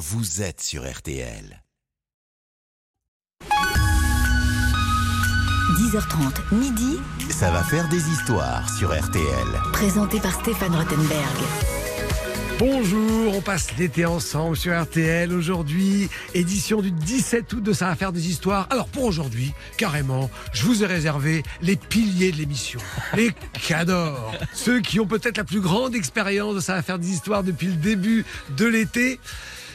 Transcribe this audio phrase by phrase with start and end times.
[0.00, 1.62] vous êtes sur RTL.
[5.78, 6.96] 10h30, midi,
[7.28, 9.26] Ça va faire des histoires sur RTL.
[9.74, 11.36] présenté par Stéphane Rottenberg.
[12.58, 15.34] Bonjour, on passe l'été ensemble sur RTL.
[15.34, 18.68] Aujourd'hui, édition du 17 août de Ça va faire des histoires.
[18.70, 22.80] Alors pour aujourd'hui, carrément, je vous ai réservé les piliers de l'émission,
[23.16, 23.32] les
[23.68, 27.42] cadors, ceux qui ont peut-être la plus grande expérience de Ça va faire des histoires
[27.42, 28.24] depuis le début
[28.56, 29.20] de l'été.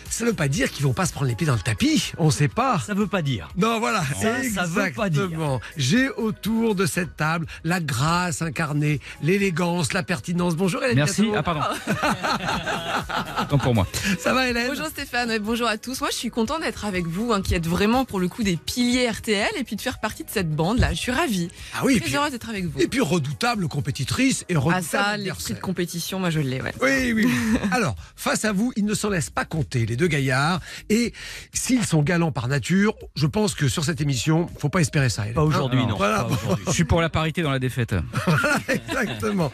[0.10, 2.14] Ça ne veut pas dire qu'ils vont pas se prendre les pieds dans le tapis,
[2.18, 2.80] on ne sait pas.
[2.80, 3.50] Ça veut pas dire.
[3.58, 5.24] Non, voilà, Ça, ça veut pas dire.
[5.24, 5.60] exactement.
[5.78, 10.56] J'ai autour de cette table la grâce incarnée, l'élégance, la pertinence.
[10.56, 11.30] Bonjour Hélène Merci.
[11.36, 11.62] Ah, pardon.
[13.50, 13.88] Tant pour moi.
[14.20, 14.68] Ça va Hélène?
[14.70, 16.00] Bonjour Stéphane, ouais, bonjour à tous.
[16.02, 18.56] Moi je suis content d'être avec vous, hein, qui êtes vraiment pour le coup des
[18.58, 20.94] piliers RTL et puis de faire partie de cette bande là.
[20.94, 21.50] Je suis ravie.
[21.76, 22.80] Ah oui, et Très heureuse d'être avec vous.
[22.80, 26.74] et puis redoutable compétitrice et redoutable Ah ça, l'esprit de compétition, moi je l'ai, ouais.
[26.82, 27.26] Oui, oui.
[27.28, 27.60] oui.
[27.72, 30.60] Alors, face à vous, ils ne s'en laissent pas compter, les deux gaillards.
[30.90, 31.14] Et
[31.54, 35.24] s'ils sont galants par nature, je pense que sur cette émission, faut pas espérer ça.
[35.24, 35.90] Hélène, Pas aujourd'hui, non.
[35.90, 35.98] non.
[35.98, 36.24] Voilà.
[36.24, 36.66] Pas aujourd'hui.
[36.68, 37.96] Je suis pour la parité dans la défaite.
[38.68, 39.52] Exactement.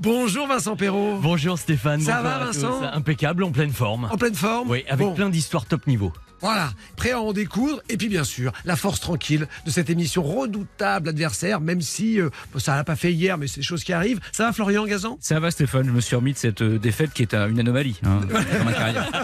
[0.00, 1.18] Bonjour Vincent Perrault.
[1.20, 2.00] Bonjour Stéphane.
[2.00, 2.86] Ça bonjour va, Vincent tous.
[2.96, 4.08] Impeccable, en pleine forme.
[4.10, 5.14] En pleine forme Oui, avec Bon.
[5.14, 6.12] plein d'histoires top niveau.
[6.40, 7.80] Voilà, prêt à en découdre.
[7.88, 12.28] Et puis bien sûr, la force tranquille de cette émission redoutable adversaire, même si euh,
[12.58, 14.20] ça n'a pas fait hier, mais c'est des choses qui arrivent.
[14.32, 15.16] Ça va Florian Gazan?
[15.20, 17.60] Ça va Stéphane, je me suis remis de cette euh, défaite qui est euh, une
[17.60, 18.20] anomalie hein,
[18.58, 19.10] dans ma carrière.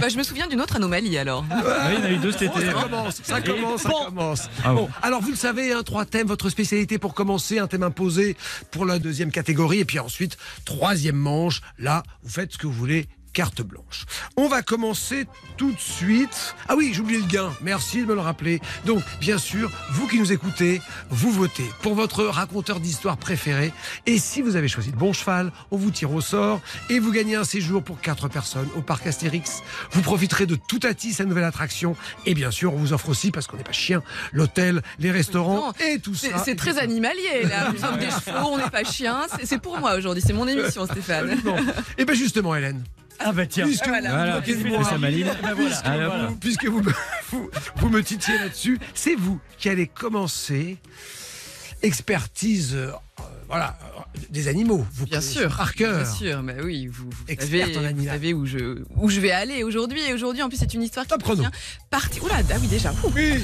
[0.00, 1.44] Bah, je me souviens d'une autre anomalie alors.
[1.50, 2.66] Ah, il y en a eu deux cet Oh, été.
[2.66, 4.04] ça commence, ça commence, ça bon.
[4.06, 4.48] commence.
[4.64, 4.88] Ah Bon, bon.
[5.02, 8.36] alors vous le savez, hein, trois thèmes, votre spécialité pour commencer, un thème imposé
[8.72, 12.72] pour la deuxième catégorie, et puis ensuite, troisième manche, là, vous faites ce que vous
[12.72, 13.06] voulez.
[13.32, 14.04] Carte blanche.
[14.36, 16.54] On va commencer tout de suite.
[16.68, 17.50] Ah oui, j'ai oublié le gain.
[17.62, 18.60] Merci de me le rappeler.
[18.84, 23.72] Donc, bien sûr, vous qui nous écoutez, vous votez pour votre raconteur d'histoire préféré.
[24.06, 27.10] Et si vous avez choisi le bon cheval, on vous tire au sort et vous
[27.10, 29.62] gagnez un séjour pour quatre personnes au parc Astérix.
[29.92, 31.96] Vous profiterez de Toutati, sa nouvelle attraction.
[32.26, 34.02] Et bien sûr, on vous offre aussi, parce qu'on n'est pas chien,
[34.32, 36.38] l'hôtel, les restaurants Non, et tout ça.
[36.44, 37.70] c'est très animalier là.
[37.72, 39.22] Nous sommes des chevaux, on n'est pas chiens.
[39.38, 41.40] C'est- C'est pour moi aujourd'hui, c'est mon émission Stéphane.
[41.98, 42.82] Et bien justement, Hélène,
[43.18, 43.66] Ah bah tiens.
[43.66, 44.10] puisque voilà.
[44.10, 45.30] vous, Voilà, maline.
[45.54, 46.28] Voilà.
[46.28, 46.92] Ah, puisque vous, me-
[47.30, 50.78] vous, vous me titillez là-dessus, c'est vous qui allez commencer
[51.82, 52.90] expertise, euh,
[53.48, 53.76] voilà,
[54.30, 54.86] des animaux.
[54.94, 55.96] Vous Bien sûr, par cœur.
[56.02, 59.30] bien sûr, bah oui, vous, vous savez, en vous savez où je où je vais
[59.30, 60.00] aller aujourd'hui.
[60.02, 61.50] Et aujourd'hui, en plus, c'est une histoire qui me tient
[61.90, 62.20] parti.
[62.20, 62.92] Oula, ah oui déjà.
[63.04, 63.12] Ouh.
[63.14, 63.34] Oui.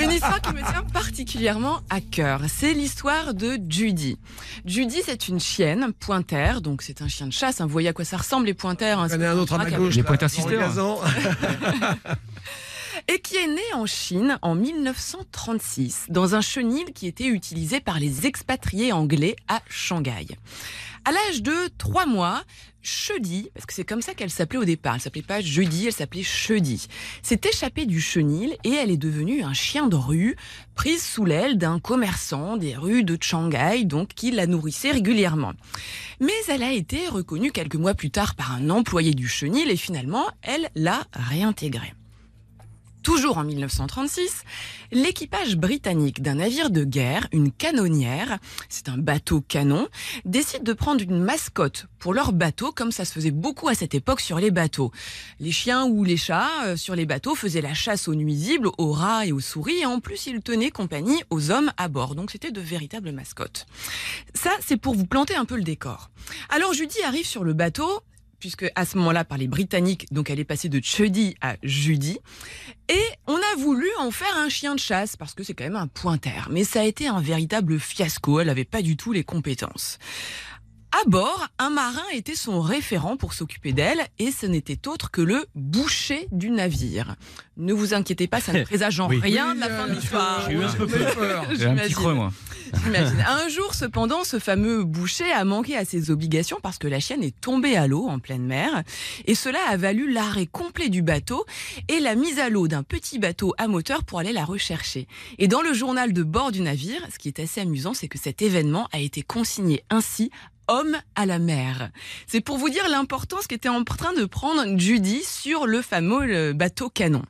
[0.00, 2.42] Une histoire qui me tient particulièrement à cœur.
[2.48, 4.16] C'est l'histoire de Judy.
[4.64, 7.60] Judy, c'est une chienne pointer, donc c'est un chien de chasse.
[7.60, 7.66] hein.
[7.66, 8.98] Vous voyez à quoi ça ressemble les pointers.
[9.00, 9.94] hein, Il y en a c'est un autre à ma gauche.
[9.96, 10.76] Les là, Pointer dans le Sisters.
[13.08, 17.98] Et qui est né en Chine en 1936 dans un chenil qui était utilisé par
[17.98, 20.26] les expatriés anglais à Shanghai.
[21.04, 22.42] À l'âge de trois mois,
[22.82, 25.92] Chedi, parce que c'est comme ça qu'elle s'appelait au départ, elle s'appelait pas Jeudi, elle
[25.92, 26.86] s'appelait Chedi,
[27.22, 30.36] s'est échappée du chenil et elle est devenue un chien de rue,
[30.74, 35.52] prise sous l'aile d'un commerçant des rues de Shanghai, donc qui la nourrissait régulièrement.
[36.20, 39.76] Mais elle a été reconnue quelques mois plus tard par un employé du chenil et
[39.76, 41.94] finalement, elle l'a réintégrée.
[43.02, 44.42] Toujours en 1936,
[44.92, 48.38] l'équipage britannique d'un navire de guerre, une canonnière,
[48.68, 49.88] c'est un bateau canon,
[50.24, 53.94] décide de prendre une mascotte pour leur bateau, comme ça se faisait beaucoup à cette
[53.94, 54.92] époque sur les bateaux.
[55.40, 58.92] Les chiens ou les chats euh, sur les bateaux faisaient la chasse aux nuisibles, aux
[58.92, 62.14] rats et aux souris, et en plus ils tenaient compagnie aux hommes à bord.
[62.14, 63.66] Donc c'était de véritables mascottes.
[64.34, 66.10] Ça, c'est pour vous planter un peu le décor.
[66.50, 68.02] Alors Judy arrive sur le bateau,
[68.38, 72.18] puisque à ce moment-là, par les Britanniques, donc elle est passée de Chuddy à Judy.
[72.88, 75.76] Et on a voulu en faire un chien de chasse, parce que c'est quand même
[75.76, 76.48] un pointer.
[76.50, 79.98] Mais ça a été un véritable fiasco, elle n'avait pas du tout les compétences.
[80.90, 85.20] À bord, un marin était son référent pour s'occuper d'elle, et ce n'était autre que
[85.20, 87.14] le boucher du navire.
[87.58, 89.20] Ne vous inquiétez pas, ça ne présage en Oui.
[89.20, 90.46] rien de la fin de euh, l'histoire.
[90.48, 91.44] J'ai eu un peu peur.
[91.54, 91.94] J'ai un petit J'imagine.
[91.94, 92.32] creux, moi.
[92.84, 93.24] J'imagine.
[93.28, 97.22] Un jour, cependant, ce fameux boucher a manqué à ses obligations parce que la chienne
[97.22, 98.82] est tombée à l'eau en pleine mer.
[99.26, 101.44] Et cela a valu l'arrêt complet du bateau
[101.88, 105.06] et la mise à l'eau d'un petit bateau à moteur pour aller la rechercher.
[105.38, 108.18] Et dans le journal de bord du navire, ce qui est assez amusant, c'est que
[108.18, 110.30] cet événement a été consigné ainsi
[110.68, 111.90] homme à la mer.
[112.26, 116.52] C'est pour vous dire l'importance qu'était en train de prendre Judy sur le fameux euh,
[116.52, 117.22] bateau canon.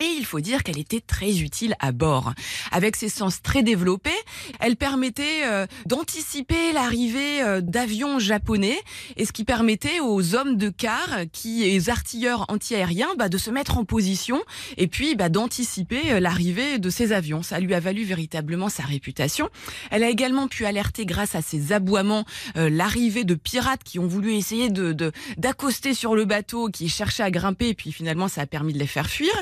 [0.00, 2.34] Et il faut dire qu'elle était très utile à bord.
[2.70, 4.10] Avec ses sens très développés,
[4.60, 8.78] elle permettait euh, d'anticiper l'arrivée euh, d'avions japonais,
[9.16, 13.50] et ce qui permettait aux hommes de quart, qui les artilleurs antiaériens, bah, de se
[13.50, 14.42] mettre en position
[14.78, 17.42] et puis bah, d'anticiper euh, l'arrivée de ces avions.
[17.42, 19.50] Ça lui a valu véritablement sa réputation.
[19.90, 22.24] Elle a également pu alerter, grâce à ses aboiements,
[22.56, 27.22] euh, l'arrivée de pirates qui ont voulu essayer de d'accoster sur le bateau, qui cherchaient
[27.22, 29.32] à grimper, et puis finalement ça a permis de les faire fuir.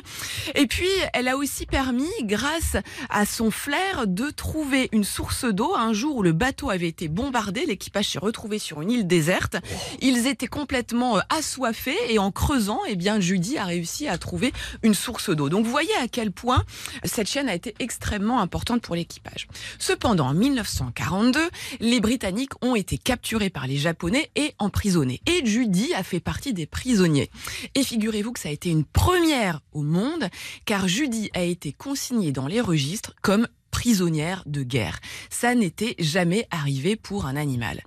[0.54, 2.76] Et puis, elle a aussi permis, grâce
[3.10, 5.74] à son flair, de trouver une source d'eau.
[5.74, 9.56] Un jour où le bateau avait été bombardé, l'équipage s'est retrouvé sur une île déserte.
[10.00, 14.52] Ils étaient complètement euh, assoiffés et en creusant, eh bien, Judy a réussi à trouver
[14.84, 15.48] une source d'eau.
[15.48, 16.64] Donc, vous voyez à quel point
[17.02, 19.48] cette chaîne a été extrêmement importante pour l'équipage.
[19.80, 21.40] Cependant, en 1942,
[21.80, 25.20] les Britanniques ont été capturés par les Japonais et emprisonnés.
[25.26, 27.30] Et Judy a fait partie des prisonniers.
[27.74, 30.28] Et figurez-vous que ça a été une première au monde,
[30.66, 35.00] car Judy a été consignée dans les registres comme prisonnière de guerre.
[35.30, 37.82] Ça n'était jamais arrivé pour un animal.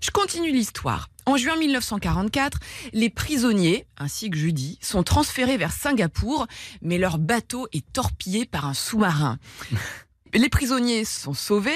[0.00, 1.08] Je continue l'histoire.
[1.26, 2.60] En juin 1944,
[2.92, 6.46] les prisonniers, ainsi que Judy, sont transférés vers Singapour,
[6.80, 9.40] mais leur bateau est torpillé par un sous-marin.
[10.34, 11.70] Les prisonniers sont sauvés.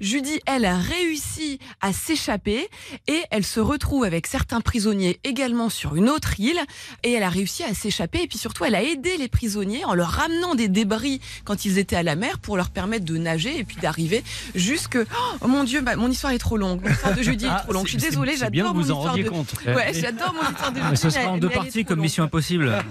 [0.00, 2.68] Judy, elle, a réussi à s'échapper
[3.06, 6.60] et elle se retrouve avec certains prisonniers également sur une autre île
[7.04, 9.94] et elle a réussi à s'échapper et puis surtout elle a aidé les prisonniers en
[9.94, 13.58] leur ramenant des débris quand ils étaient à la mer pour leur permettre de nager
[13.58, 14.24] et puis d'arriver
[14.54, 14.98] jusque
[15.42, 17.72] oh mon dieu bah, mon histoire est trop longue l'histoire de Judy est Ah, trop
[17.72, 19.54] longue je suis désolée j'adore que mon vous en histoire rendiez de compte.
[19.66, 22.04] ouais j'adore mon histoire de Judy Mais ce sera en deux est parties comme longue.
[22.04, 22.76] Mission Impossible.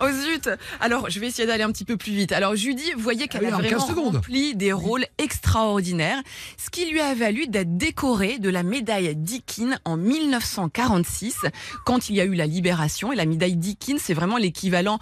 [0.00, 0.48] Oh zut
[0.80, 2.32] Alors, je vais essayer d'aller un petit peu plus vite.
[2.32, 6.20] Alors, Judy, vous voyez qu'elle Ah oui, a en 15 vraiment rempli des rôles extraordinaires,
[6.56, 11.36] ce qui lui a valu d'être décorée de la médaille Deakin en 1946,
[11.84, 13.12] quand il y a eu la libération.
[13.12, 14.98] Et la médaille Deakin, c'est vraiment l'équivalent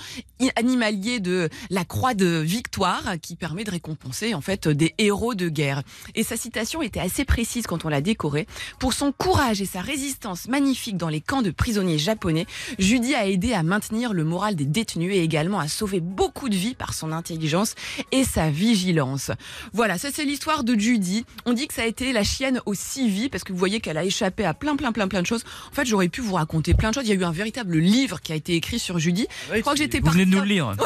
[0.57, 5.49] animalier de la croix de victoire, qui permet de récompenser en fait des héros de
[5.49, 5.83] guerre.
[6.15, 8.47] Et sa citation était assez précise quand on l'a décorée.
[8.79, 12.47] Pour son courage et sa résistance magnifique dans les camps de prisonniers japonais,
[12.79, 16.55] Judy a aidé à maintenir le moral des détenus et également à sauver beaucoup de
[16.55, 17.75] vies par son intelligence
[18.13, 19.31] et sa vigilance.
[19.73, 21.25] Voilà, ça c'est l'histoire de Judy.
[21.47, 23.81] On dit que ça a été la chienne aux six vies parce que vous voyez
[23.81, 25.45] qu'elle a échappé à plein plein plein plein de choses.
[25.71, 27.05] En fait, j'aurais pu vous raconter plein de choses.
[27.07, 29.27] Il y a eu un véritable livre qui a été écrit sur Judy.
[29.53, 30.75] Je crois que j'étais Vous venez de partie- nous le lire.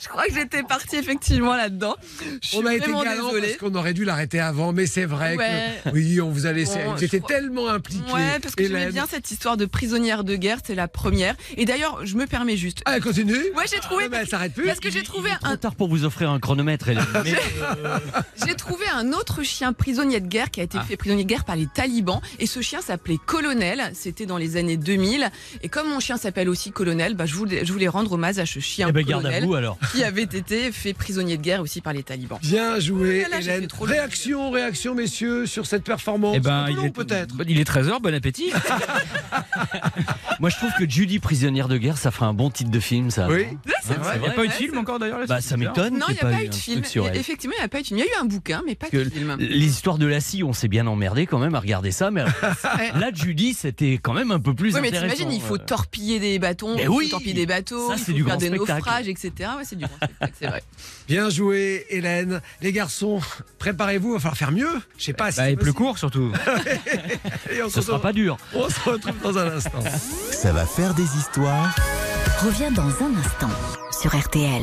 [0.00, 1.96] Je crois que j'étais partie effectivement là-dedans.
[2.42, 5.36] Je suis On a été galant parce qu'on aurait dû l'arrêter avant, mais c'est vrai
[5.36, 5.80] Ouais.
[5.84, 6.78] que oui, on vous a laissé.
[6.84, 8.12] Bon, vous étiez je crois- tellement impliqués.
[8.12, 11.34] Ouais, parce que j'aimais bien cette histoire de prisonnière de guerre, c'est la première.
[11.56, 12.82] Et d'ailleurs, je me permets juste.
[13.02, 13.34] Continue.
[13.56, 14.08] Ouais, j'ai trouvé.
[14.08, 14.66] Mais elle s'arrête plus.
[14.66, 16.86] Parce que j'ai trouvé un, tard pour vous offrir un chronomètre.
[18.46, 21.44] J'ai trouvé un autre chien prisonnier de guerre qui a été fait prisonnier de guerre
[21.44, 22.20] par les talibans.
[22.38, 23.90] Et ce chien s'appelait Colonel.
[23.94, 25.30] C'était dans les années 2000.
[25.62, 28.46] Et comme mon chien s'appelle aussi Colonel, bah, je voulais, je voulais rendre hommage à
[28.46, 29.78] ce chien eh ben, garde à colonel vous alors.
[29.92, 32.38] qui avait été fait prisonnier de guerre aussi par les talibans.
[32.42, 33.66] Bien joué, Ah là, j'ai Hélène.
[33.66, 33.92] trop long.
[33.92, 36.34] Réaction, réaction, messieurs, sur cette performance.
[36.36, 37.34] Eh ben, il long, est peut-être.
[37.46, 38.50] Il est 13h, bon appétit.
[40.40, 43.10] Moi, je trouve que Judy prisonnière de guerre, ça ferait un bon titre de film,
[43.10, 43.26] ça.
[43.28, 43.46] Oui.
[43.84, 44.16] C'est Hein, vrai.
[44.16, 45.57] Il n'y a pas eu de film c'est- encore d'ailleurs Bah, là-dessus, ça c'est.
[45.58, 45.98] M'étonne.
[45.98, 46.82] Non, il n'y a pas eu eu de film.
[47.14, 47.98] Effectivement, il n'y a pas eu de film.
[47.98, 49.36] Il y a eu un bouquin, mais pas Que de film.
[49.38, 52.24] les histoires de la scie, on s'est bien emmerdé quand même à regarder ça, mais
[52.94, 55.58] là, Judy, c'était quand même un peu plus Oui, mais t'imagines, il faut euh.
[55.58, 58.18] torpiller des bâtons, Mais il faut oui, torpiller des bateaux, ça, il c'est faut du
[58.24, 58.72] faire grand des spectacle.
[58.78, 59.32] naufrages, etc.
[59.58, 60.62] Ouais, c'est du grand spectacle, c'est vrai.
[61.08, 62.40] Bien joué, Hélène.
[62.62, 63.20] Les garçons,
[63.58, 64.68] préparez-vous, il va falloir faire mieux.
[64.98, 65.38] Je sais pas si.
[65.38, 66.32] Bah, c'est et plus court surtout.
[67.52, 68.36] Et on, Ce se sera pas dur.
[68.54, 69.80] on se retrouve dans un instant.
[70.32, 71.74] Ça va faire des histoires.
[72.44, 73.50] Reviens dans un instant
[74.00, 74.62] sur RTL.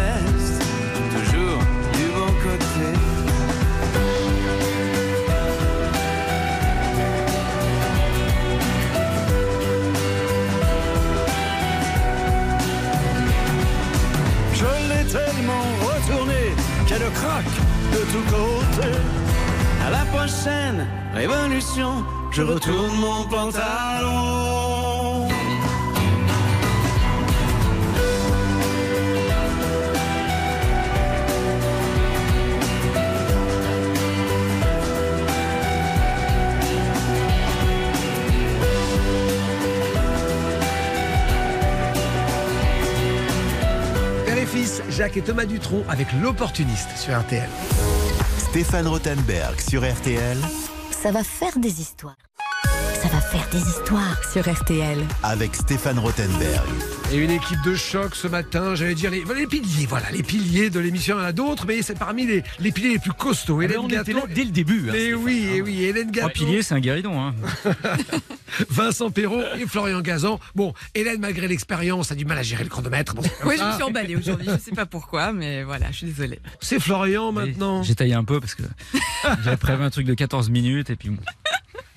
[17.13, 17.57] craque
[17.93, 18.97] de tous côtés.
[19.85, 24.40] À la prochaine révolution, je retourne mon pantalon.
[44.91, 47.49] Jacques et Thomas Dutronc avec l'opportuniste sur RTL.
[48.37, 50.37] Stéphane Rothenberg sur RTL
[50.91, 52.17] Ça va faire des histoires.
[53.31, 54.97] Faire des histoires sur RTL.
[55.23, 56.67] avec Stéphane Rothenberg.
[57.13, 60.69] Et une équipe de choc ce matin, j'allais dire les, les piliers, voilà, les piliers
[60.69, 61.15] de l'émission.
[61.17, 63.57] Il y en a d'autres, mais c'est parmi les, les piliers les plus costauds.
[63.57, 64.85] Mais Hélène on était là dès le début.
[64.89, 65.23] hein, Mais Stéphane.
[65.23, 67.21] oui, et oui, Hélène Trois Gâteau, piliers, c'est un guéridon.
[67.21, 67.33] Hein.
[68.69, 70.39] Vincent Perrault et Florian Gazan.
[70.55, 73.13] Bon, Hélène, malgré l'expérience, a du mal à gérer le chronomètre.
[73.15, 74.47] Bon, Oui, je me suis emballée aujourd'hui.
[74.51, 76.39] Je sais pas pourquoi, mais voilà, je suis désolée.
[76.59, 77.81] C'est Florian maintenant.
[77.83, 78.63] J'ai taillé un peu parce que
[79.43, 81.21] j'avais prévu un truc de 14 minutes et puis bon.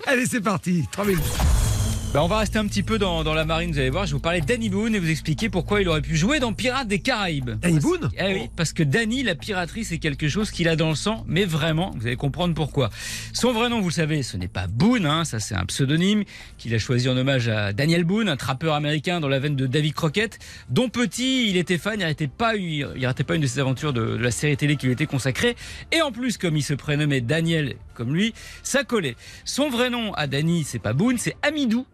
[0.07, 0.87] Allez, c'est parti.
[0.93, 1.74] 3 minutes.
[2.15, 4.07] Bah, on va rester un petit peu dans, dans la marine, vous allez voir.
[4.07, 6.39] Je vais vous parler de Danny Boone et vous expliquer pourquoi il aurait pu jouer
[6.39, 7.59] dans Pirates des Caraïbes.
[7.61, 10.91] Danny Boone Eh oui, parce que Danny, la piraterie, c'est quelque chose qu'il a dans
[10.91, 12.91] le sang, mais vraiment, vous allez comprendre pourquoi.
[13.33, 16.23] Son vrai nom, vous le savez, ce n'est pas Boone, hein, ça c'est un pseudonyme
[16.57, 19.67] qu'il a choisi en hommage à Daniel Boone, un trappeur américain dans la veine de
[19.67, 20.39] David Crockett,
[20.71, 22.87] dont petit il était fan, il n'arrêtait pas, il
[23.27, 25.57] pas une de ses aventures de, de la série télé qui lui était consacrée.
[25.91, 29.17] Et en plus, comme il se prénommait Daniel comme lui, ça collait.
[29.45, 31.87] Son vrai nom à Danny, c'est pas Boone, c'est Amidou.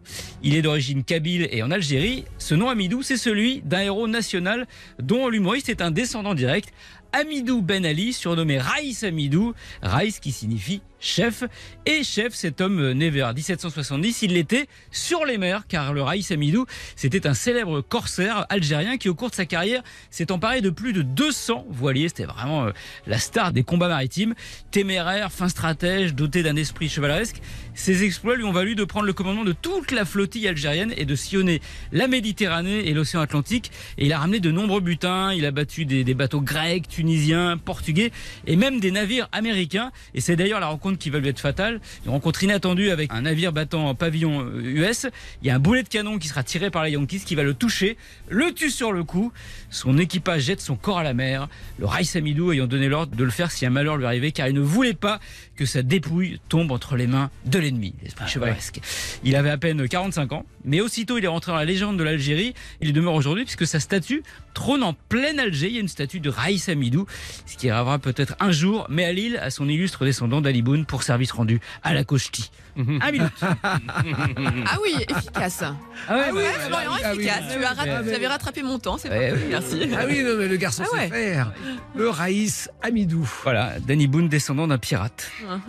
[0.43, 2.25] Il est d'origine kabyle et en Algérie.
[2.37, 4.67] Ce nom Amidou, c'est celui d'un héros national
[4.99, 6.73] dont l'humoriste est un descendant direct.
[7.13, 11.43] Amidou Ben Ali, surnommé Raïs Amidou, Raïs qui signifie chef.
[11.85, 16.31] Et chef, cet homme né vers 1770, il l'était sur les mers, car le Raïs
[16.31, 16.65] Amidou,
[16.95, 19.81] c'était un célèbre corsaire algérien qui, au cours de sa carrière,
[20.11, 22.07] s'est emparé de plus de 200 voiliers.
[22.07, 22.71] C'était vraiment euh,
[23.07, 24.35] la star des combats maritimes.
[24.69, 27.41] Téméraire, fin stratège, doté d'un esprit chevaleresque,
[27.73, 31.05] ses exploits lui ont valu de prendre le commandement de toute la flottille algérienne et
[31.05, 33.71] de sillonner la Méditerranée et l'océan Atlantique.
[33.97, 35.33] Et il a ramené de nombreux butins.
[35.33, 38.11] Il a battu des, des bateaux grecs, tunisiens, portugais
[38.45, 39.91] et même des navires américains.
[40.13, 41.81] Et c'est d'ailleurs la rencontre qui va lui être fatale.
[42.05, 45.07] Une rencontre inattendue avec un navire battant en pavillon euh, US.
[45.41, 47.43] Il y a un boulet de canon qui sera tiré par les Yankees qui va
[47.43, 47.97] le toucher,
[48.29, 49.31] le tue sur le coup.
[49.69, 51.47] Son équipage jette son corps à la mer.
[51.79, 54.47] Le Raïs Amidou ayant donné l'ordre de le faire si un malheur lui arrivait car
[54.47, 55.19] il ne voulait pas
[55.61, 58.79] que sa dépouille tombe entre les mains de l'ennemi, l'esprit chevaleresque.
[59.23, 62.03] Il avait à peine 45 ans, mais aussitôt il est rentré dans la légende de
[62.03, 62.55] l'Algérie.
[62.81, 64.23] Il y demeure aujourd'hui puisque sa statue
[64.55, 65.67] trône en plein Alger.
[65.67, 67.05] Il y a une statue de Raïs Amidou,
[67.45, 70.87] ce qui arrivera peut-être un jour, mais à Lille, à son illustre descendant d'Ali Boune
[70.87, 72.49] pour service rendu à la Cochety.
[72.77, 73.31] Un minute.
[73.43, 75.63] Ah oui, efficace.
[76.07, 77.43] Ah ouais, oui, Ouais, bah, Florian, ah oui, efficace.
[77.49, 79.43] ah tu as rat- ah vous avez rattrapé mon temps, c'est Ouais, parfait.
[79.45, 79.49] oui.
[79.51, 79.89] Merci.
[79.97, 81.03] Ah oui, non, mais le garçon Ah ouais.
[81.03, 81.51] sait faire.
[81.95, 83.29] Le Raïs Amidou.
[83.43, 85.29] Voilà, Danny Boone, descendant d'un pirate.
[85.43, 85.59] Mhm.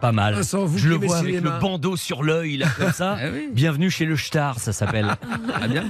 [0.00, 0.34] Pas mal.
[0.34, 3.16] Vincent, vous Je le vois le avec le bandeau sur l'œil, là, comme ça.
[3.20, 3.48] Ah oui.
[3.52, 5.16] Bienvenue chez le Star, ça s'appelle.
[5.54, 5.84] Ah bien.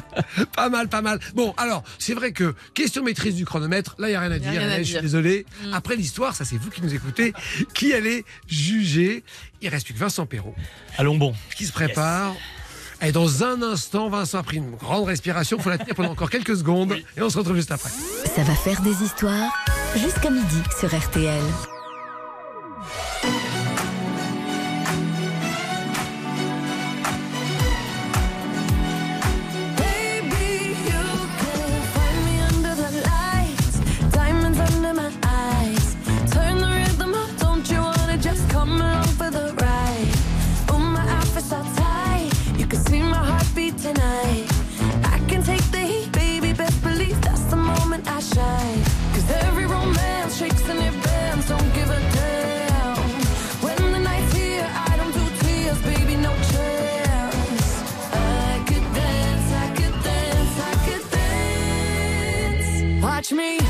[0.56, 1.18] Pas mal, pas mal.
[1.34, 4.38] Bon, alors, c'est vrai que question maîtrise du chronomètre, là, il n'y a rien à
[4.38, 4.50] dire.
[4.50, 5.02] rien à je suis dire.
[5.02, 5.46] désolé.
[5.64, 5.72] Mm.
[5.74, 7.32] Après l'histoire, ça, c'est vous qui nous écoutez,
[7.72, 9.22] qui allez juger?
[9.62, 10.54] Il reste plus que Vincent Perrault
[10.98, 11.34] Allons bon.
[11.56, 12.34] qui se prépare.
[13.00, 15.56] Et dans un instant, Vincent a pris une grande respiration.
[15.58, 16.96] Il faut la tenir pendant encore quelques secondes.
[17.16, 17.90] Et on se retrouve juste après.
[18.34, 19.52] Ça va faire des histoires
[19.96, 21.42] jusqu'à midi sur RTL.
[22.94, 23.63] Música
[63.24, 63.32] dance.
[63.32, 63.63] Watch me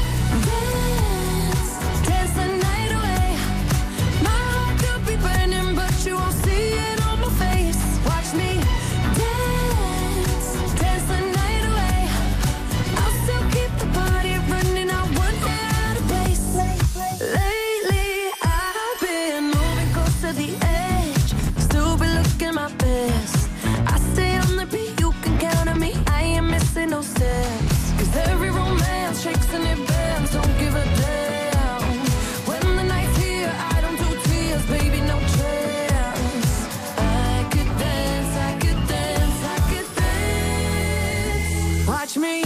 [42.17, 42.44] me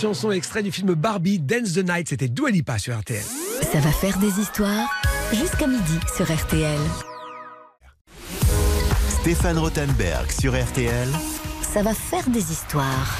[0.00, 3.22] chanson extrait du film Barbie, Dance the Night, c'était Dua Lipa sur RTL.
[3.70, 4.88] Ça va faire des histoires
[5.30, 6.80] jusqu'à midi sur RTL.
[9.20, 11.08] Stéphane Rothenberg sur RTL.
[11.60, 13.18] Ça va faire des histoires.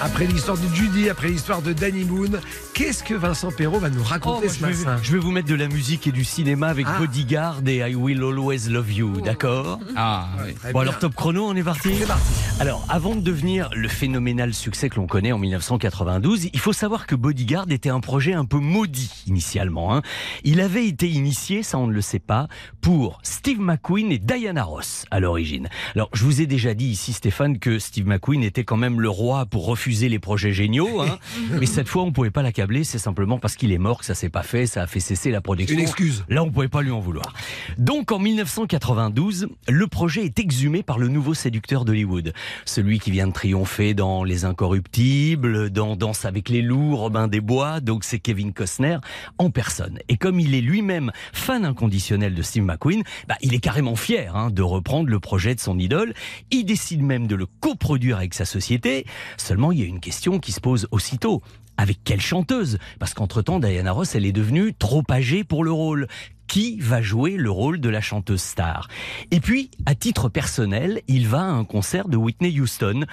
[0.00, 2.40] Après l'histoire de Judy, après l'histoire de Danny Boone,
[2.74, 5.18] qu'est-ce que Vincent Perrault va nous Oh, raconter moi, ce je, vais, matin je vais
[5.18, 6.98] vous mettre de la musique et du cinéma avec Ah.
[6.98, 10.54] Bodyguard et I Will Always Love You, d'accord Ah, oui.
[10.54, 12.22] Très Bon alors top chrono, on est parti C'est parti.
[12.60, 17.06] Alors, avant de devenir le phénoménal succès que l'on connaît en 1992, il faut savoir
[17.06, 19.94] que Bodyguard était un projet un peu maudit initialement.
[19.94, 20.02] hein.
[20.44, 22.48] Il avait été initié, ça on ne le sait pas,
[22.80, 25.68] pour Steve McQueen et Diana Ross à l'origine.
[25.94, 29.08] Alors, je vous ai déjà dit ici, Stéphane, que Steve McQueen était quand même le
[29.10, 31.00] roi pour refuser les projets géniaux.
[31.02, 31.18] hein.
[31.60, 32.42] Mais cette fois, on pouvait pas
[32.84, 35.30] c'est simplement parce qu'il est mort que ça s'est pas fait, ça a fait cesser
[35.30, 35.76] la production.
[35.76, 36.24] Une excuse.
[36.28, 37.34] Là, on pouvait pas lui en vouloir.
[37.78, 42.32] Donc, en 1992, le projet est exhumé par le nouveau séducteur d'Hollywood.
[42.64, 47.40] Celui qui vient de triompher dans Les Incorruptibles, dans Danse avec les loups, Robin des
[47.40, 47.80] Bois.
[47.80, 48.98] Donc, c'est Kevin Costner
[49.38, 49.98] en personne.
[50.08, 54.34] Et comme il est lui-même fan inconditionnel de Steve McQueen, bah, il est carrément fier
[54.34, 56.14] hein, de reprendre le projet de son idole.
[56.50, 59.06] Il décide même de le coproduire avec sa société.
[59.36, 61.42] Seulement, il y a une question qui se pose aussitôt.
[61.76, 62.78] Avec quelle chanteuse?
[62.98, 66.06] Parce qu'entre-temps, Diana Ross, elle est devenue trop âgée pour le rôle.
[66.46, 68.88] Qui va jouer le rôle de la chanteuse star?
[69.30, 73.06] Et puis, à titre personnel, il va à un concert de Whitney Houston.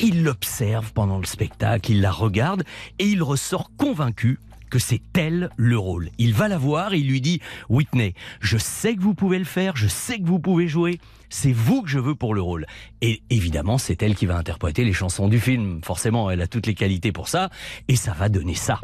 [0.00, 2.64] Il l'observe pendant le spectacle, il la regarde
[2.98, 4.38] et il ressort convaincu
[4.72, 6.08] que c'est elle le rôle.
[6.16, 9.76] Il va la voir il lui dit Whitney, je sais que vous pouvez le faire,
[9.76, 10.98] je sais que vous pouvez jouer,
[11.32, 12.66] c'est vous que je veux pour le rôle.
[13.00, 15.80] Et évidemment, c'est elle qui va interpréter les chansons du film.
[15.82, 17.48] Forcément, elle a toutes les qualités pour ça
[17.88, 18.80] et ça va donner ça.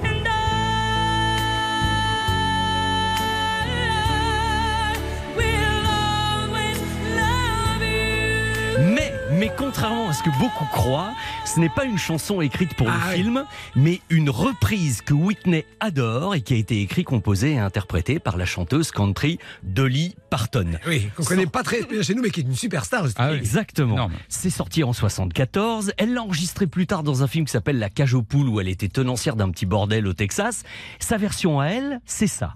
[9.39, 11.13] Mais, contrairement à ce que beaucoup croient,
[11.45, 13.23] ce n'est pas une chanson écrite pour Ah le oui.
[13.23, 13.45] film,
[13.77, 18.37] mais une reprise que Whitney adore et qui a été écrite, composée et interprétée par
[18.37, 20.73] la chanteuse country Dolly Parton.
[20.87, 23.05] Oui, qu'on connaît pas très bien chez nous, mais qui est une superstar.
[23.17, 23.37] Ah oui.
[23.39, 24.11] Exactement.
[24.29, 25.93] C'est sorti en 74.
[25.99, 28.61] Elle l'a enregistré plus tard dans un film qui s'appelle La cage aux poules où
[28.61, 30.65] elle était tenancière d'un petit bordel au Texas.
[30.99, 32.55] Sa version à elle, c'est ça.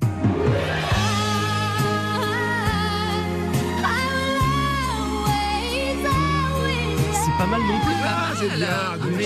[7.42, 7.94] Pas mal non plus.
[8.04, 8.66] Ah, c'est bien.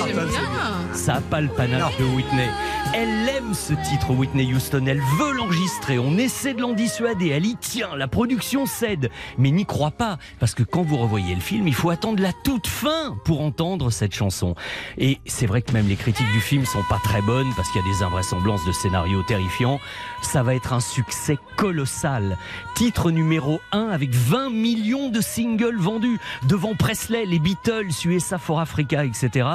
[0.05, 0.95] C'est bien.
[0.95, 2.49] Ça n'a pas le panache de Whitney.
[2.95, 4.85] Elle aime ce titre, Whitney Houston.
[4.87, 5.99] Elle veut l'enregistrer.
[5.99, 7.29] On essaie de l'en dissuader.
[7.29, 7.95] Elle y tient.
[7.95, 9.11] La production cède.
[9.37, 10.19] Mais n'y croit pas.
[10.39, 13.91] Parce que quand vous revoyez le film, il faut attendre la toute fin pour entendre
[13.91, 14.55] cette chanson.
[14.97, 17.83] Et c'est vrai que même les critiques du film sont pas très bonnes parce qu'il
[17.83, 19.79] y a des invraisemblances de scénario terrifiants.
[20.23, 22.37] Ça va être un succès colossal.
[22.75, 28.61] Titre numéro 1 avec 20 millions de singles vendus devant Presley, les Beatles, USA for
[28.61, 29.49] Africa, etc.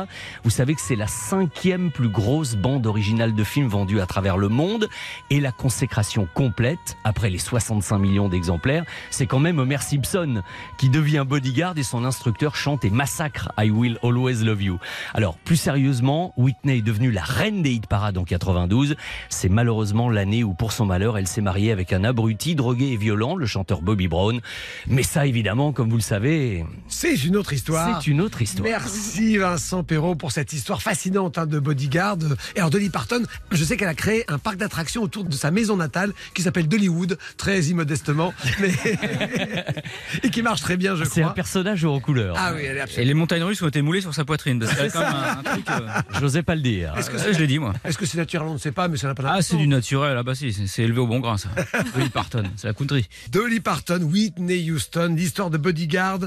[0.44, 4.38] Vous savez que c'est la cinquième plus grosse bande originale de films vendue à travers
[4.38, 4.88] le monde
[5.30, 10.42] et la consécration complète, après les 65 millions d'exemplaires, c'est quand même Homer Simpson
[10.78, 14.80] qui devient bodyguard et son instructeur chante et massacre I Will Always Love You.
[15.14, 18.96] Alors, plus sérieusement, Whitney est devenue la reine des hit parades en 92.
[19.30, 22.96] C'est malheureusement l'année où, pour son malheur, elle s'est mariée avec un abruti, drogué et
[22.98, 24.42] violent, le chanteur Bobby Brown.
[24.86, 28.00] Mais ça, évidemment, comme vous le savez, C'est une autre histoire.
[28.00, 28.70] c'est une autre histoire.
[28.70, 32.18] Merci Vincent Perrault pour cette histoire fascinante hein, de bodyguard.
[32.56, 35.50] Et alors Dolly Parton, je sais qu'elle a créé un parc d'attractions autour de sa
[35.50, 38.70] maison natale qui s'appelle Dollywood, très immodestement, mais
[40.24, 41.34] et qui marche très bien, je C'est un crois.
[41.34, 42.36] personnage en couleur.
[42.38, 43.08] Ah oui, elle est Et absolument.
[43.08, 44.60] les montagnes russes ont été moulées sur sa poitrine.
[44.60, 45.66] Parce quand même un, un truc.
[45.72, 45.88] euh,
[46.20, 46.94] J'osais pas le dire.
[46.98, 47.74] Est-ce que ça, je l'ai dit, moi.
[47.84, 49.68] Est-ce que c'est naturel On ne sait pas, mais ça n'a pas Ah, c'est du
[49.68, 50.16] naturel.
[50.18, 51.50] Ah, bah si, c'est- élevé au bon grain, ça.
[51.96, 53.08] Dolly Parton, c'est la country.
[53.30, 56.20] Dolly Parton, Whitney Houston, l'histoire de Bodyguard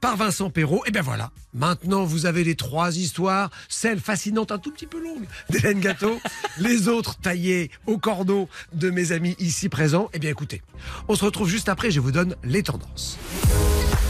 [0.00, 0.82] par Vincent Perrault.
[0.86, 5.02] Et bien voilà, maintenant vous avez les trois histoires, celle fascinante, un tout petit peu
[5.02, 6.20] longue d'Hélène Gâteau,
[6.58, 10.08] les autres taillées au cordeau de mes amis ici présents.
[10.12, 10.62] Et bien écoutez,
[11.08, 13.18] on se retrouve juste après, je vous donne les tendances.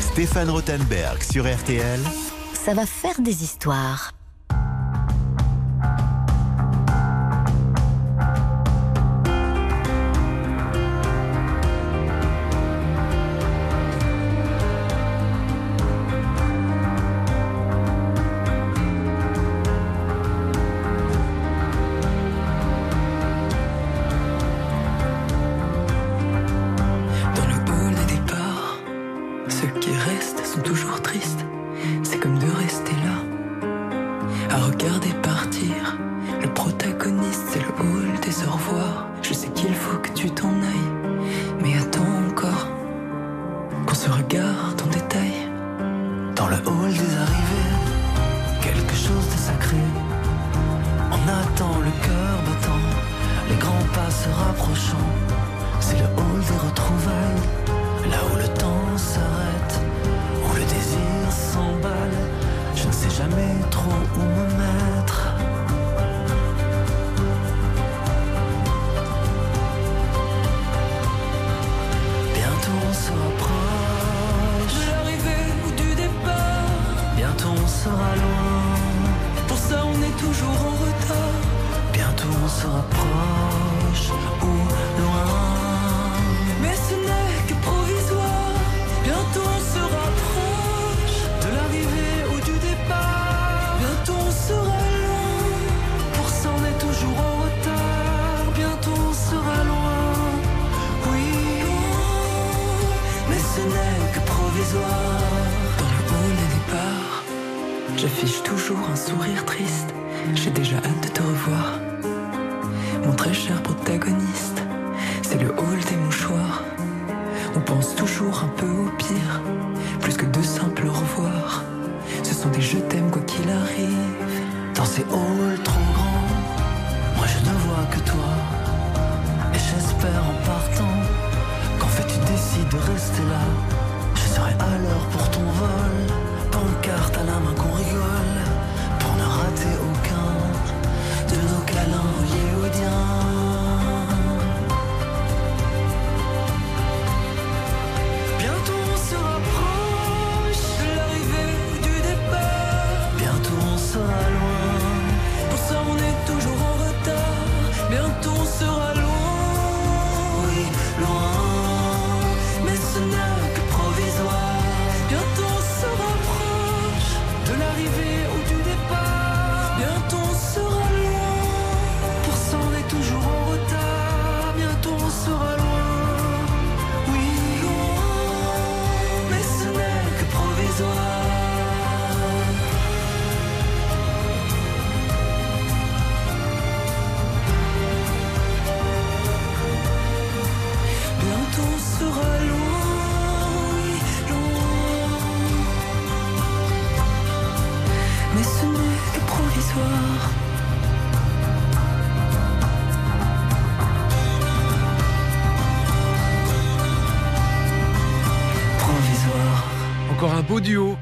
[0.01, 2.01] Stéphane Rothenberg sur RTL.
[2.55, 4.13] Ça va faire des histoires.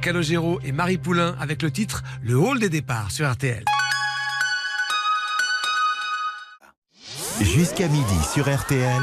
[0.02, 3.64] Calogero et Marie Poulain, avec le titre Le Hall des départs sur RTL.
[7.40, 9.02] Jusqu'à midi sur RTL.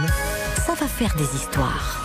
[0.65, 2.03] Ça va faire des histoires.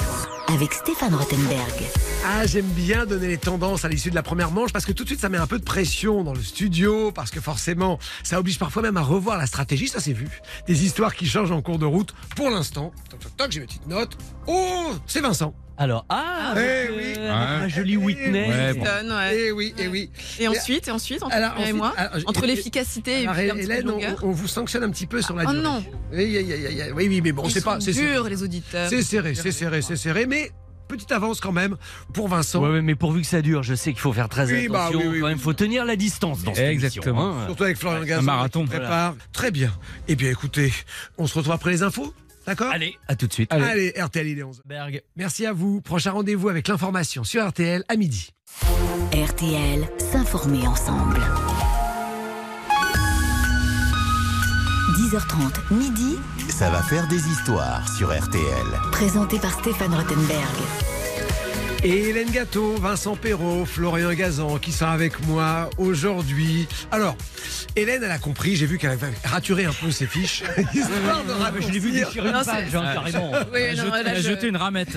[0.48, 1.82] Avec Stéphane Rothenberg.
[2.24, 5.02] Ah, j'aime bien donner les tendances à l'issue de la première manche parce que tout
[5.02, 8.38] de suite ça met un peu de pression dans le studio parce que forcément ça
[8.38, 10.28] oblige parfois même à revoir la stratégie, ça c'est vu.
[10.66, 12.14] Des histoires qui changent en cours de route.
[12.36, 14.16] Pour l'instant, toc toc toc, j'ai mes petites notes.
[14.46, 15.54] Oh, c'est Vincent.
[15.76, 18.48] Alors, ah, Eh euh, avec jolie Whitney.
[18.48, 18.84] Ouais, bon.
[18.84, 19.36] Donne, ouais.
[19.46, 20.08] Eh oui, eh oui.
[20.38, 23.54] Et ensuite, et ensuite, entre Alors, et moi, alors, entre et- l'efficacité et puis un
[23.54, 24.18] petit peu de Hélène, on, longueur.
[24.22, 25.62] on vous sanctionne un petit peu sur la Oh durée.
[25.62, 25.84] non.
[26.12, 26.46] Oui,
[26.94, 28.12] oui, oui, mais bon, c'est pas, c'est serré.
[28.12, 28.88] durs, les auditeurs.
[28.88, 30.52] C'est serré, c'est serré, c'est serré, mais
[30.86, 31.76] petite avance quand même
[32.12, 32.62] pour Vincent.
[32.62, 35.00] Ouais, mais pourvu que ça dure, je sais qu'il faut faire très Oui, bah, attention.
[35.00, 35.42] oui, oui, quand même, oui.
[35.42, 37.22] faut tenir la distance dans cette Exactement.
[37.30, 37.46] émission, hein.
[37.46, 38.22] Surtout avec Florian Gazan.
[38.22, 38.62] marathon.
[38.62, 39.16] qui prépare.
[39.32, 39.72] Très bien.
[40.06, 40.72] Eh bien, écoutez,
[41.18, 42.14] on se retrouve après les infos.
[42.46, 43.52] D'accord Allez, à tout de suite.
[43.52, 44.62] Allez, RTL, il est 11.
[44.66, 45.02] Berg.
[45.16, 45.80] Merci à vous.
[45.80, 48.30] Prochain rendez-vous avec l'information sur RTL à midi.
[49.12, 51.20] RTL, s'informer ensemble.
[54.98, 56.16] 10h30, midi,
[56.48, 58.66] Ça va faire des histoires sur RTL.
[58.92, 60.54] présenté par Stéphane Rothenberg.
[61.86, 66.66] Et Hélène Gâteau, Vincent Perrault, Florian Gazan qui sont avec moi aujourd'hui.
[66.90, 67.14] Alors,
[67.76, 70.42] Hélène, elle a compris, j'ai vu qu'elle avait raturé un peu ses fiches.
[70.74, 73.32] Histoire de mais je l'ai vu déchirer une Non, c'est- page, hein, carrément.
[73.52, 74.96] Oui, Elle a non, jeté- là, elle a je- jeté une ramette.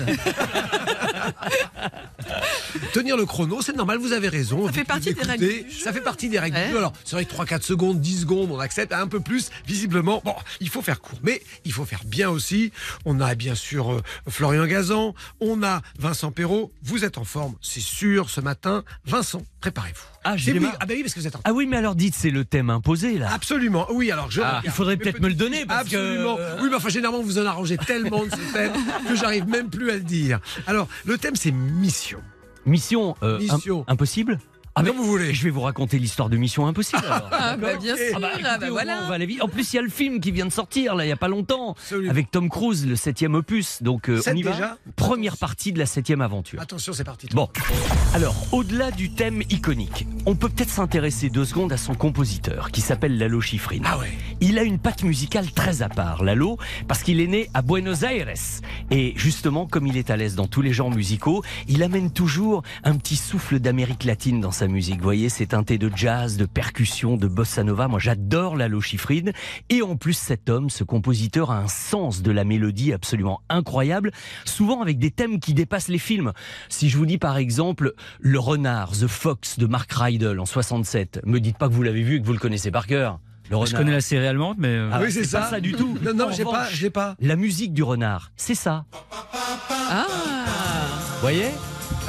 [2.94, 4.66] Tenir le chrono, c'est normal, vous avez raison.
[4.66, 5.84] Ça fait partie des règles du jeu.
[5.84, 6.66] Ça fait partie des règles Ouais.
[6.66, 6.78] du jeu.
[6.78, 9.50] Alors, c'est vrai que 3-4 secondes, 10 secondes, on accepte un peu plus.
[9.66, 11.18] Visiblement, bon, il faut faire court.
[11.22, 12.72] Mais il faut faire bien aussi.
[13.04, 16.72] On a bien sûr euh, Florian Gazan, on a Vincent Perrault.
[16.82, 18.84] Vous êtes en forme, c'est sûr, ce matin.
[19.04, 20.00] Vincent, préparez-vous.
[20.24, 20.66] Ah, C'est oui.
[20.80, 22.44] Ah, bah oui, parce que vous êtes en Ah oui, mais alors dites, c'est le
[22.44, 23.32] thème imposé, là.
[23.32, 24.40] Absolument, oui, alors je.
[24.42, 26.36] Ah, il faudrait peut-être me le donner, parce que- Absolument.
[26.62, 28.72] Oui, mais enfin, généralement, vous en arrangez tellement de ce thème
[29.08, 30.38] que j'arrive même plus à le dire.
[30.66, 32.20] Alors, le thème, c'est mission.
[32.66, 33.80] Mission, euh, Mission.
[33.88, 34.38] im- impossible?
[34.74, 35.34] Ah, Comme vous voulez.
[35.34, 37.02] Je vais vous raconter l'histoire de Mission Impossible.
[37.06, 37.28] alors.
[37.32, 38.16] Ah, bah, bien sûr.
[38.16, 39.00] Ah bah, Ah, bah, voilà.
[39.04, 39.42] on va aller vite.
[39.42, 41.16] En plus, il y a le film qui vient de sortir, là, il y a
[41.16, 41.72] pas longtemps.
[41.72, 42.10] Absolument.
[42.10, 43.82] Avec Tom Cruise, le septième opus.
[43.82, 44.52] Donc, euh, on y va.
[44.52, 46.60] déjà Première partie de la septième aventure.
[46.60, 47.28] Attention, c'est parti.
[47.32, 47.48] Bon,
[48.14, 52.80] alors, au-delà du thème iconique, on peut peut-être s'intéresser deux secondes à son compositeur, qui
[52.80, 53.80] s'appelle Lalo Schifrin.
[53.84, 54.12] Ah ouais.
[54.40, 58.02] Il a une patte musicale très à part, Lalo, parce qu'il est né à Buenos
[58.02, 58.32] Aires.
[58.90, 62.62] Et justement, comme il est à l'aise dans tous les genres musicaux, il amène toujours
[62.84, 64.98] un petit souffle d'Amérique latine dans sa musique.
[64.98, 67.88] Vous voyez, c'est teinté de jazz, de percussion, de bossa nova.
[67.88, 69.30] Moi, j'adore Lalo Schifrin.
[69.70, 74.12] Et en plus, cet homme, ce compositeur, a un sens de la mélodie absolument incroyable,
[74.44, 76.32] souvent avec des thèmes qui dépassent les films.
[76.68, 81.20] Si je vous dis par exemple Le Renard, The Fox de Mark Rydell en 67,
[81.24, 83.20] me dites pas que vous l'avez vu et que vous le connaissez par cœur.
[83.50, 83.80] Le Je Renard.
[83.80, 84.68] connais la série allemande, mais.
[84.68, 85.50] euh, Ah, oui, c'est pas ça.
[85.50, 85.96] ça du tout.
[86.02, 87.14] Non, non, j'ai pas, je pas.
[87.20, 88.84] La musique du renard, c'est ça.
[89.90, 90.06] Ah
[91.14, 91.46] Vous voyez?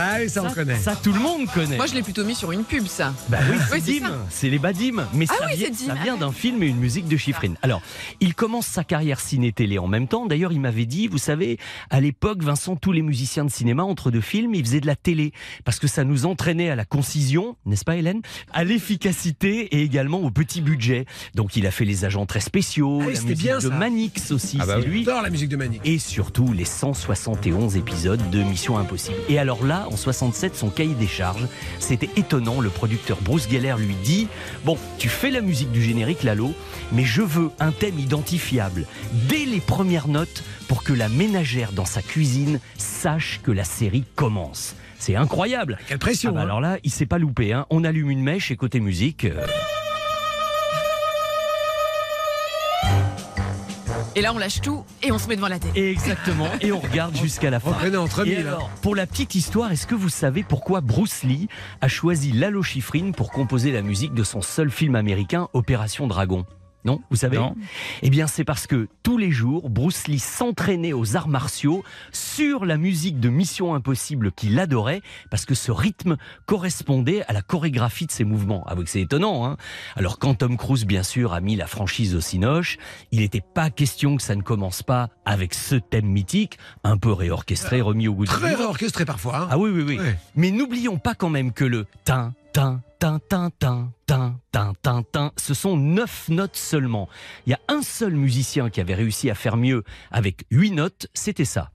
[0.01, 0.77] Ah oui, ça, on connaît.
[0.79, 1.75] Ça, tout le monde connaît.
[1.75, 3.13] Moi, je l'ai plutôt mis sur une pub, ça.
[3.27, 5.05] Bah oui, c'est Oui, Dim, c'est les Badim.
[5.13, 7.55] Mais Ah ça oui, vient, ça vient d'un film et une musique de Chiffrine.
[7.61, 7.81] Alors,
[8.21, 10.25] il commence sa carrière ciné-télé en même temps.
[10.25, 11.57] D'ailleurs, il m'avait dit, vous savez,
[11.89, 14.95] à l'époque, Vincent, tous les musiciens de cinéma, entre deux films, ils faisaient de la
[14.95, 15.33] télé.
[15.65, 18.21] Parce que ça nous entraînait à la concision, n'est-ce pas Hélène?
[18.53, 21.05] À l'efficacité et également au petit budget.
[21.35, 23.69] Donc, il a fait les agents très spéciaux, Ah oui, la musique bien, de ça.
[23.69, 24.91] Manix aussi, Ah bah c'est oui.
[24.91, 25.03] lui.
[25.03, 25.81] J'adore la musique de Manic.
[25.83, 29.15] et surtout les 171 épisodes de Mission Impossible.
[29.27, 31.47] Et alors là, en 67, son cahier des charges,
[31.79, 32.61] c'était étonnant.
[32.61, 34.27] Le producteur Bruce Geller lui dit
[34.65, 36.53] Bon, tu fais la musique du générique, Lalo,
[36.91, 38.85] mais je veux un thème identifiable
[39.27, 44.03] dès les premières notes pour que la ménagère dans sa cuisine sache que la série
[44.15, 44.75] commence.
[44.99, 45.77] C'est incroyable.
[45.87, 46.31] Quelle pression.
[46.31, 46.43] Ah bah hein.
[46.43, 47.53] alors là, il s'est pas loupé.
[47.53, 47.65] Hein.
[47.69, 49.25] On allume une mèche et côté musique.
[49.25, 49.45] euh,
[54.19, 55.91] Et là, on lâche tout et on se met devant la télé.
[55.91, 56.49] Exactement.
[56.59, 57.69] Et on regarde jusqu'à la fin.
[57.69, 58.39] On traînait entre Et mille.
[58.39, 58.49] hein.
[58.49, 61.47] alors, pour la petite histoire, est-ce que vous savez pourquoi Bruce Lee
[61.79, 66.45] a choisi Lalo Schifrin pour composer la musique de son seul film américain, Opération Dragon?
[66.85, 67.55] Non, vous savez Non.
[68.01, 72.65] Eh bien, c'est parce que tous les jours, Bruce Lee s'entraînait aux arts martiaux sur
[72.65, 76.15] la musique de Mission Impossible qu'il adorait, parce que ce rythme
[76.45, 78.63] correspondait à la chorégraphie de ses mouvements.
[78.67, 79.57] Ah oui, que c'est étonnant, hein
[79.95, 82.77] Alors, quand Tom Cruise, bien sûr, a mis la franchise au cinoche,
[83.11, 87.11] il n'était pas question que ça ne commence pas avec ce thème mythique, un peu
[87.11, 88.69] réorchestré, remis au goût du Très jour.
[88.69, 89.37] orchestré parfois.
[89.37, 89.47] hein.
[89.51, 89.99] Ah oui, oui, oui.
[89.99, 90.17] Ouais.
[90.35, 95.03] Mais n'oublions pas quand même que le tin, tin, tin, tin, tin, tin, tin, tin,
[95.03, 97.07] tin, ce sont neuf notes seulement.
[97.45, 101.07] Il y a un seul musicien qui avait réussi à faire mieux avec huit notes,
[101.13, 101.71] c'était ça.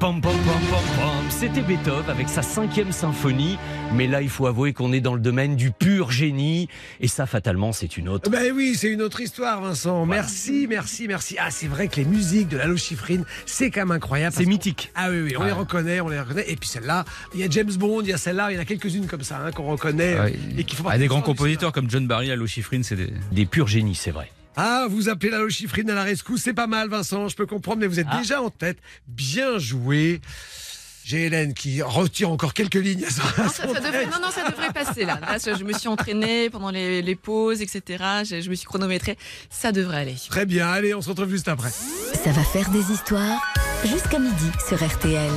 [0.00, 1.30] Pam, pam, pam, pam, pam.
[1.30, 3.58] C'était Beethoven avec sa cinquième symphonie.
[3.94, 6.68] Mais là, il faut avouer qu'on est dans le domaine du pur génie.
[7.00, 8.30] Et ça, fatalement, c'est une autre.
[8.30, 10.06] Ben oui, c'est une autre histoire, Vincent.
[10.06, 11.36] Merci, merci, merci.
[11.38, 14.34] Ah, c'est vrai que les musiques de la Chiffrine, c'est quand même incroyable.
[14.34, 14.90] C'est mythique.
[14.94, 16.50] Ah oui, oui, on les reconnaît, on les reconnaît.
[16.50, 18.62] Et puis celle-là, il y a James Bond, il y a celle-là, il y en
[18.62, 20.34] a quelques-unes comme ça hein, qu'on reconnaît Ouais.
[20.56, 23.12] et qui font Ah, des de grands compositeurs comme John Barry, Allo Schifrin, c'est des.
[23.32, 24.30] Des purs génies, c'est vrai.
[24.56, 27.78] Ah, vous appelez la Chiffrine à la rescousse, c'est pas mal, Vincent, je peux comprendre,
[27.80, 28.18] mais vous êtes Ah.
[28.18, 28.78] déjà en tête.
[29.06, 30.20] Bien joué.
[31.04, 34.06] J'ai Hélène qui retire encore quelques lignes à son, à Non, son ça, ça devrait,
[34.06, 35.18] non, non, ça devrait passer là.
[35.20, 38.04] Là, je me suis entraînée pendant les, les pauses, etc.
[38.24, 39.16] Je, je me suis chronométrée.
[39.48, 40.16] Ça devrait aller.
[40.28, 41.70] Très bien, allez, on se retrouve juste après.
[41.70, 43.40] Ça va faire des histoires
[43.84, 45.30] jusqu'à midi sur RTL.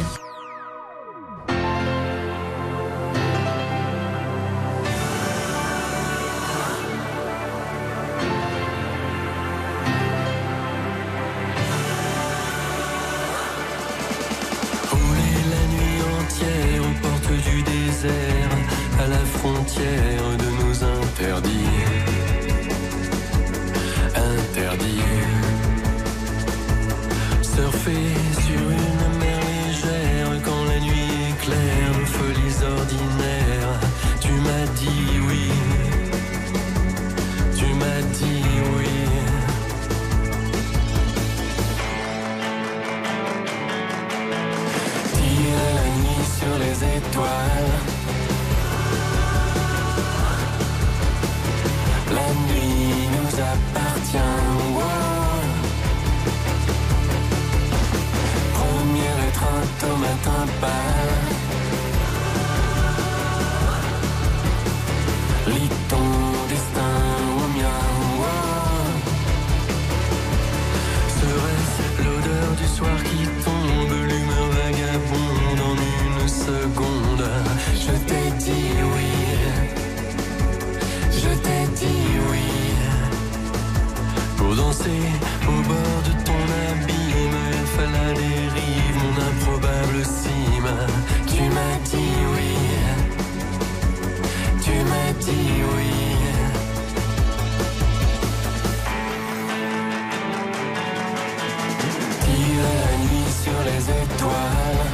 [102.34, 104.92] La nuit sur les étoiles.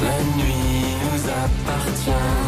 [0.00, 2.47] La nuit nous appartient.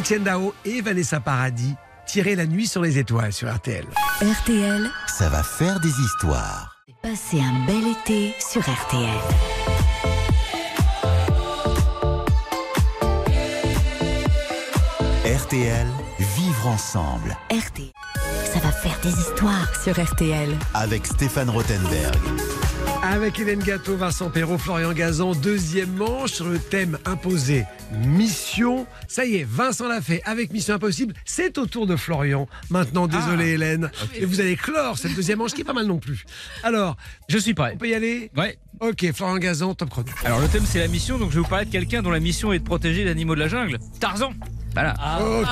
[0.00, 1.74] Étienne Dao et Vanessa Paradis,
[2.06, 3.84] tirer la nuit sur les étoiles sur RTL.
[4.22, 6.74] RTL, Ça va faire des histoires.
[7.02, 9.20] passez un bel été sur RTL.
[15.24, 15.86] RTL,
[16.18, 17.36] vivre ensemble.
[17.50, 17.90] RTL,
[18.52, 20.50] ça va faire des histoires sur RTL.
[20.74, 22.18] Avec Stéphane Rothenberg.
[23.10, 27.64] Avec Hélène Gâteau, Vincent Perrault, Florian Gazan, deuxième manche sur le thème imposé
[28.06, 28.86] Mission.
[29.08, 31.14] Ça y est, Vincent l'a fait avec Mission Impossible.
[31.24, 32.46] C'est au tour de Florian.
[32.70, 33.90] Maintenant, désolé Hélène.
[34.14, 36.24] Et vous allez clore cette deuxième manche qui est pas mal non plus.
[36.62, 36.96] Alors,
[37.28, 37.72] Je suis prêt.
[37.74, 38.56] on peut y aller Ouais.
[38.78, 40.08] Ok, Florian Gazan, top chrono.
[40.24, 42.20] Alors le thème c'est la mission, donc je vais vous parler de quelqu'un dont la
[42.20, 43.78] mission est de protéger les animaux de la jungle.
[43.98, 44.32] Tarzan.
[44.74, 44.94] Voilà.
[45.20, 45.48] Ok,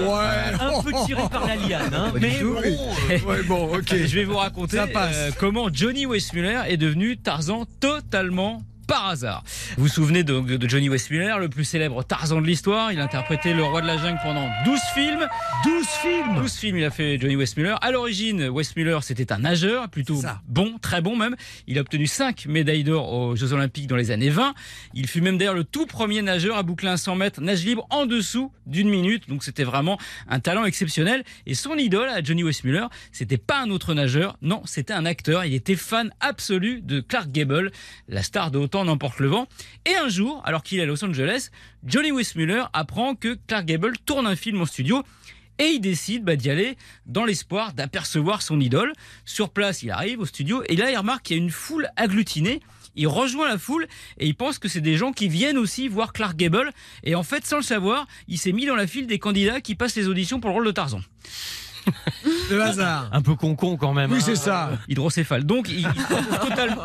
[0.00, 0.54] ouais.
[0.60, 2.76] Un peu tiré par la liane, hein, mais bon, oui.
[3.10, 3.88] euh, Ouais, bon, ok.
[3.94, 5.14] Je vais vous raconter Ça passe.
[5.16, 9.44] euh, comment Johnny Weissmuller est devenu Tarzan totalement par hasard.
[9.76, 12.90] Vous vous souvenez de, de- Johnny Westmuller, le plus célèbre Tarzan de l'histoire?
[12.90, 15.28] Il a interprété le roi de la jungle pendant 12 films.
[15.64, 16.34] 12 films?
[16.36, 17.74] 12 films, il a fait Johnny Westmuller.
[17.82, 21.36] À l'origine, Westmuller, c'était un nageur, plutôt bon, très bon même.
[21.66, 24.54] Il a obtenu 5 médailles d'or aux Jeux Olympiques dans les années 20.
[24.94, 27.86] Il fut même d'ailleurs le tout premier nageur à boucler un 100 mètres nage libre
[27.90, 29.28] en dessous d'une minute.
[29.28, 31.24] Donc c'était vraiment un talent exceptionnel.
[31.46, 35.44] Et son idole à Johnny Westmuller, c'était pas un autre nageur, non, c'était un acteur.
[35.44, 37.70] Il était fan absolu de Clark Gable,
[38.08, 39.46] la star de Autant n'emporte le vent.
[39.86, 41.50] Et un jour, alors qu'il est à Los Angeles,
[41.84, 45.02] Johnny Westmuller apprend que Clark Gable tourne un film en studio.
[45.58, 46.76] Et il décide bah, d'y aller
[47.06, 48.92] dans l'espoir d'apercevoir son idole.
[49.24, 51.88] Sur place, il arrive au studio et là, il remarque qu'il y a une foule
[51.96, 52.60] agglutinée.
[52.94, 53.86] Il rejoint la foule
[54.18, 56.72] et il pense que c'est des gens qui viennent aussi voir Clark Gable.
[57.04, 59.74] Et en fait, sans le savoir, il s'est mis dans la file des candidats qui
[59.74, 61.00] passent les auditions pour le rôle de Tarzan.
[62.50, 63.08] Le hasard.
[63.12, 64.10] Un peu con-con quand même.
[64.10, 64.22] Oui, hein.
[64.24, 64.70] c'est ça.
[64.88, 65.44] Hydrocéphale.
[65.44, 66.84] Donc, il, il se retrouve totalement,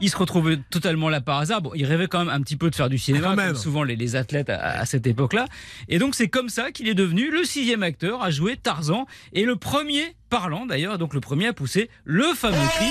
[0.00, 1.62] il se retrouve totalement là par hasard.
[1.62, 3.48] Bon, il rêvait quand même un petit peu de faire du cinéma, Quand même.
[3.48, 5.46] comme souvent les, les athlètes à, à cette époque-là.
[5.88, 9.44] Et donc, c'est comme ça qu'il est devenu le sixième acteur à jouer Tarzan et
[9.44, 12.86] le premier parlant d'ailleurs, donc le premier à pousser le fameux cri.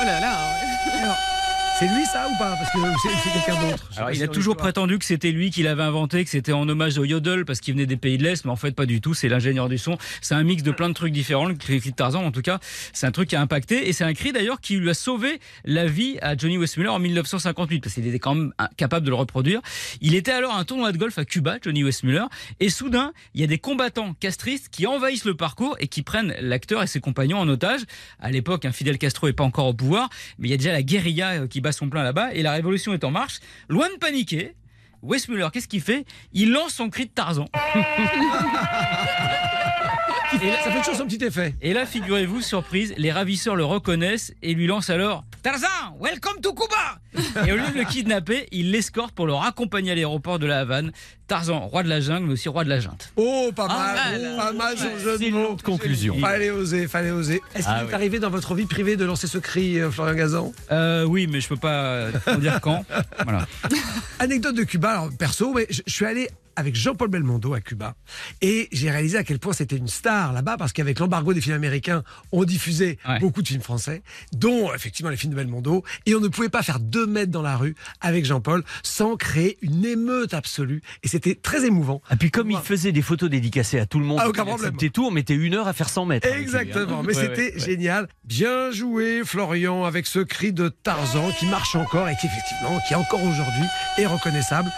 [0.00, 1.33] Oh là là.
[1.76, 3.90] C'est lui ça ou pas Parce que c'est quelqu'un d'autre.
[3.96, 6.98] Alors, il a toujours prétendu que c'était lui qui l'avait inventé, que c'était en hommage
[6.98, 9.12] au yodel parce qu'il venait des pays de l'Est, mais en fait pas du tout.
[9.12, 9.98] C'est l'ingénieur du son.
[10.20, 11.46] C'est un mix de plein de trucs différents.
[11.46, 12.60] Le cri de Tarzan, en tout cas,
[12.92, 15.40] c'est un truc qui a impacté et c'est un cri d'ailleurs qui lui a sauvé
[15.64, 19.16] la vie à Johnny Westmuller en 1958 parce qu'il était quand même capable de le
[19.16, 19.60] reproduire.
[20.00, 22.26] Il était alors à un tournoi de golf à Cuba, Johnny Westmuller,
[22.60, 26.36] et soudain il y a des combattants castristes qui envahissent le parcours et qui prennent
[26.40, 27.80] l'acteur et ses compagnons en otage.
[28.20, 30.08] À l'époque, un Fidel Castro est pas encore au pouvoir,
[30.38, 32.52] mais il y a déjà la guérilla euh, qui bat son plein là-bas et la
[32.52, 33.40] révolution est en marche.
[33.68, 34.54] Loin de paniquer,
[35.02, 36.04] Westmuller, qu'est-ce qu'il fait?
[36.32, 37.46] Il lance son cri de Tarzan.
[40.42, 41.54] Et là, Ça fait toujours son petit effet.
[41.62, 45.66] et là, figurez-vous, surprise, les ravisseurs le reconnaissent et lui lancent alors Tarzan,
[46.00, 46.98] welcome to Cuba
[47.46, 50.60] Et au lieu de le kidnapper, ils l'escortent pour le raccompagner à l'aéroport de la
[50.60, 50.92] Havane.
[51.26, 53.12] Tarzan, roi de la jungle, mais aussi roi de la junte.
[53.16, 55.56] Oh, pas mal, Ah, oh, là, pas mal son jeu de C'est une mots.
[55.62, 56.18] conclusion.
[56.18, 57.40] Fallait oser, fallait oser.
[57.54, 57.94] Est-ce Ah qu'il est oui.
[57.94, 60.52] arrivé dans votre vie privée de lancer ce cri, euh, Florian Gazan?
[60.72, 62.84] Euh, oui, mais je peux pas en dire quand.
[63.24, 63.46] Voilà.
[64.18, 67.94] Anecdote de Cuba, alors perso, mais je, je suis allé avec Jean-Paul Belmondo à Cuba
[68.40, 71.56] et j'ai réalisé à quel point c'était une star là-bas parce qu'avec l'embargo des films
[71.56, 72.02] américains,
[72.32, 73.18] on diffusait Ouais.
[73.18, 74.02] beaucoup de films français,
[74.32, 77.42] dont effectivement les films de Belmondo, et on ne pouvait pas faire deux mètres dans
[77.42, 82.00] la rue avec Jean-Paul sans créer une émeute absolue et c'était très émouvant.
[82.10, 84.76] Et puis comme il faisait des photos dédicacées à tout le monde, Ah, aucun problème.
[84.92, 86.26] tout, on mettait une heure à faire 100 mètres.
[86.28, 86.40] lui, hein.
[86.40, 88.08] Exactement, mais Ouais, c'était génial.
[88.24, 92.94] Bien joué, Florian, avec ce cri de Tarzan qui marche encore et qui, effectivement, qui
[92.94, 93.64] encore aujourd'hui
[93.98, 94.70] est reconnaissable.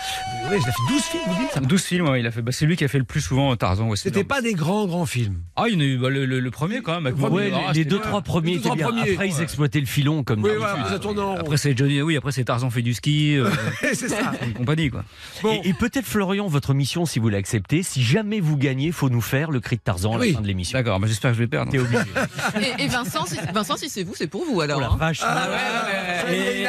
[0.50, 1.56] Oui, il a fait 12 films, vous dites?
[1.66, 2.42] 12 films, ouais, il a fait.
[2.42, 3.88] bah, c'est lui qui a fait le plus souvent Tarzan.
[3.88, 5.40] Ouais, C'était pas des grands, grands films.
[5.56, 7.06] Ah, il y en a eu bah, le, le- le premier quand même.
[7.06, 8.06] avec Le Ouais, Maurice Barra, les, les c'était deux, bien.
[8.08, 8.86] trois premiers Les deux, trois bien.
[8.88, 10.68] premiers, Après, ils exploitaient le filon comme Oui, d'habitude.
[10.74, 11.40] voilà, ça tourne en rond.
[11.40, 13.50] Après c'est Johnny, oui, après c'est Tarzan fait du ski, euh,
[13.94, 14.32] c'est ça.
[14.48, 15.04] et compagnie quoi.
[15.42, 15.60] Bon.
[15.64, 19.20] Et, et peut-être Florian, votre mission, si vous l'acceptez, si jamais vous gagnez, faut nous
[19.20, 20.28] faire le cri de Tarzan à Oui.
[20.30, 20.78] la fin de l'émission.
[20.78, 21.70] D'accord, bah, j'espère que je vais perdre.
[21.72, 21.98] T'es obligé.
[22.78, 24.78] Et, et Vincent, si, Vincent, si c'est vous, c'est pour vous alors.
[24.78, 24.96] Oh la hein.
[24.98, 25.20] vache.
[25.22, 25.48] Ah,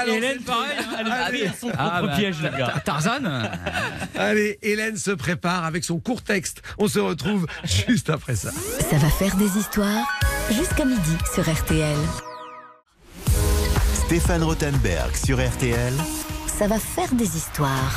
[0.08, 0.88] Hélène, pareil, truc.
[0.90, 2.36] hein, elle a pris son propre Ah, bah, piège,
[2.86, 3.44] Tarzan euh,
[4.16, 6.62] Allez, Hélène se prépare avec son court texte.
[6.78, 7.48] On se retrouve
[7.88, 8.52] juste après ça.
[8.52, 10.08] Ça va faire des histoires
[10.52, 11.98] jusqu'à midi sur RTL.
[14.06, 15.94] Stéphane Rothenberg sur RTL.
[16.58, 17.94] Ça va faire des histoires.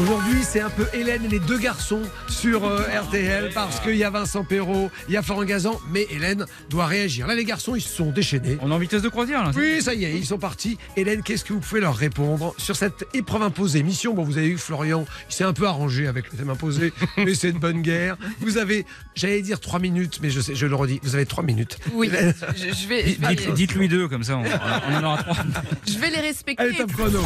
[0.00, 4.04] Aujourd'hui, c'est un peu Hélène et les deux garçons sur euh, RTL parce qu'il y
[4.04, 7.26] a Vincent Perrault, il y a Florent Gazan, mais Hélène doit réagir.
[7.26, 8.56] Là, les garçons, ils se sont déchaînés.
[8.62, 9.50] On est en vitesse de croisière là.
[9.56, 10.78] Oui, ça y est, ils sont partis.
[10.96, 13.82] Hélène, qu'est-ce que vous pouvez leur répondre sur cette épreuve imposée?
[13.82, 16.92] Mission, bon, vous avez que Florian, il s'est un peu arrangé avec le thème imposé,
[17.16, 18.16] mais c'est une bonne guerre.
[18.40, 18.86] Vous avez,
[19.16, 21.78] j'allais dire trois minutes, mais je, sais, je le redis, vous avez trois minutes.
[21.92, 22.08] Oui,
[22.54, 23.02] je, je vais,
[23.34, 25.36] dites- Dites-lui deux comme ça, on, on en aura trois.
[25.88, 26.62] je vais les respecter.
[26.62, 27.20] Allez, top chrono.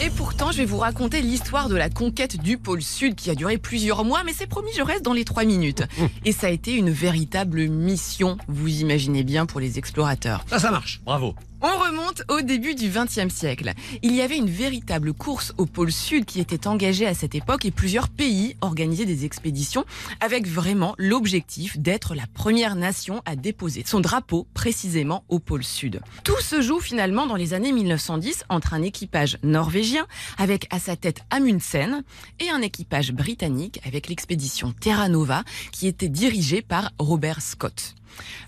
[0.00, 3.36] et pourtant, je vais vous raconter l'histoire de la conquête du pôle Sud qui a
[3.36, 5.84] duré plusieurs mois, mais c'est promis, je reste dans les trois minutes.
[6.24, 10.44] Et ça a été une véritable mission, vous imaginez bien, pour les explorateurs.
[10.48, 11.00] ça, ça marche.
[11.04, 11.36] Bravo.
[11.60, 13.72] On remonte au début du XXe siècle.
[14.02, 17.64] Il y avait une véritable course au pôle Sud qui était engagée à cette époque
[17.64, 19.84] et plusieurs pays organisaient des expéditions
[20.20, 26.00] avec vraiment l'objectif d'être la première nation à déposer son drapeau précisément au pôle Sud.
[26.22, 30.06] Tout se joue finalement dans les années 1910 entre un équipage norvégien
[30.36, 32.04] avec à sa tête Amundsen
[32.38, 35.42] et un équipage britannique avec l'expédition Terra Nova
[35.72, 37.96] qui était dirigée par Robert Scott.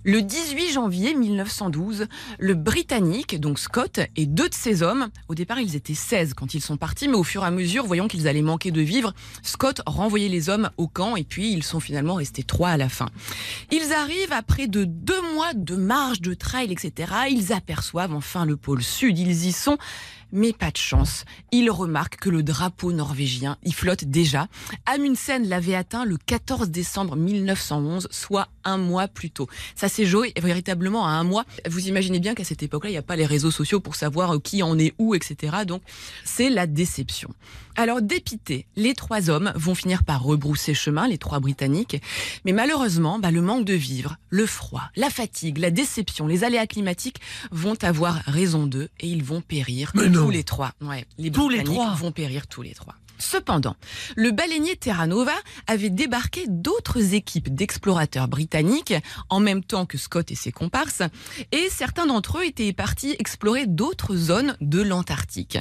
[0.05, 2.07] Le 18 janvier 1912,
[2.39, 6.55] le Britannique, donc Scott, et deux de ses hommes, au départ ils étaient 16 quand
[6.55, 9.13] ils sont partis, mais au fur et à mesure, voyant qu'ils allaient manquer de vivre,
[9.43, 12.89] Scott renvoyait les hommes au camp et puis ils sont finalement restés trois à la
[12.89, 13.09] fin.
[13.71, 17.13] Ils arrivent après de deux mois de marche, de trail, etc.
[17.31, 19.79] Ils aperçoivent enfin le pôle sud, ils y sont.
[20.33, 21.25] Mais pas de chance.
[21.53, 24.49] Il remarque que le drapeau norvégien, il flotte déjà.
[24.87, 29.49] Amundsen l'avait atteint le 14 décembre 1911, soit un mois plus tôt.
[29.75, 31.45] Ça s'est joué véritablement à un mois.
[31.69, 34.41] Vous imaginez bien qu'à cette époque-là, il n'y a pas les réseaux sociaux pour savoir
[34.43, 35.59] qui en est où, etc.
[35.67, 35.83] Donc,
[36.25, 37.31] c'est la déception.
[37.81, 41.97] Alors, dépités, les trois hommes vont finir par rebrousser chemin, les trois Britanniques.
[42.45, 46.67] Mais malheureusement, bah, le manque de vivre, le froid, la fatigue, la déception, les aléas
[46.67, 50.25] climatiques vont avoir raison d'eux et ils vont périr Mais non.
[50.27, 50.73] tous les trois.
[50.83, 51.95] Ouais, les Tous les Britanniques trois.
[51.95, 52.97] vont périr tous les trois.
[53.21, 53.77] Cependant,
[54.17, 55.35] le baleinier Terra Nova
[55.67, 58.95] avait débarqué d'autres équipes d'explorateurs britanniques
[59.29, 61.03] en même temps que Scott et ses comparses,
[61.53, 65.59] et certains d'entre eux étaient partis explorer d'autres zones de l'Antarctique,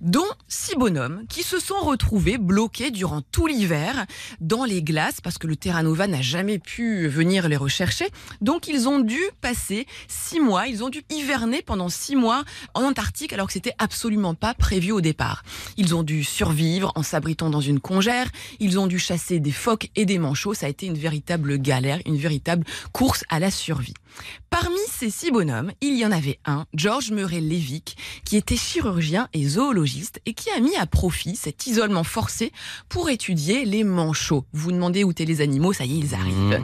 [0.00, 4.06] dont six bonhommes qui se sont retrouvés bloqués durant tout l'hiver
[4.40, 8.08] dans les glaces parce que le Terra Nova n'a jamais pu venir les rechercher.
[8.40, 12.82] Donc ils ont dû passer six mois, ils ont dû hiverner pendant six mois en
[12.82, 15.44] Antarctique alors que c'était absolument pas prévu au départ.
[15.76, 19.90] Ils ont dû survivre en s'abritant dans une congère, ils ont dû chasser des phoques
[19.96, 23.94] et des manchots, ça a été une véritable galère, une véritable course à la survie.
[24.50, 29.28] Parmi ces six bonhommes, il y en avait un, George Murray Levick, qui était chirurgien
[29.32, 32.52] et zoologiste et qui a mis à profit cet isolement forcé
[32.88, 34.44] pour étudier les manchots.
[34.52, 36.60] Vous vous demandez où étaient les animaux, ça y est, ils arrivent.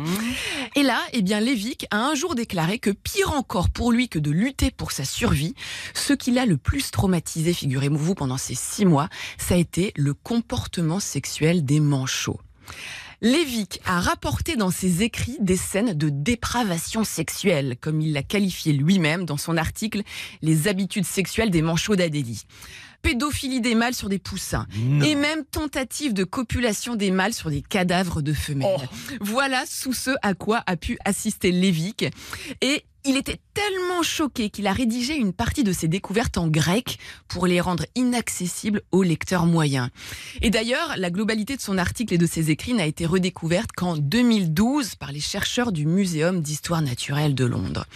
[0.74, 4.18] Et là, eh bien, Levick a un jour déclaré que pire encore pour lui que
[4.18, 5.54] de lutter pour sa survie,
[5.94, 10.14] ce qui l'a le plus traumatisé, figurez-vous, pendant ces six mois, ça a été le
[10.14, 12.40] comportement sexuel des manchots.
[13.26, 18.72] Levick a rapporté dans ses écrits des scènes de dépravation sexuelle, comme il l'a qualifié
[18.72, 20.02] lui-même dans son article
[20.42, 22.44] Les habitudes sexuelles des manchots d'Adélie.
[23.02, 24.68] Pédophilie des mâles sur des poussins.
[25.04, 28.88] Et même tentative de copulation des mâles sur des cadavres de femelles.
[29.20, 32.06] Voilà sous ce à quoi a pu assister Levick.
[32.60, 36.98] Et il était tellement choqué qu'il a rédigé une partie de ses découvertes en grec
[37.28, 39.90] pour les rendre inaccessibles aux lecteurs moyens.
[40.42, 43.96] Et d'ailleurs, la globalité de son article et de ses écrits n'a été redécouverte qu'en
[43.96, 47.86] 2012 par les chercheurs du Muséum d'histoire naturelle de Londres.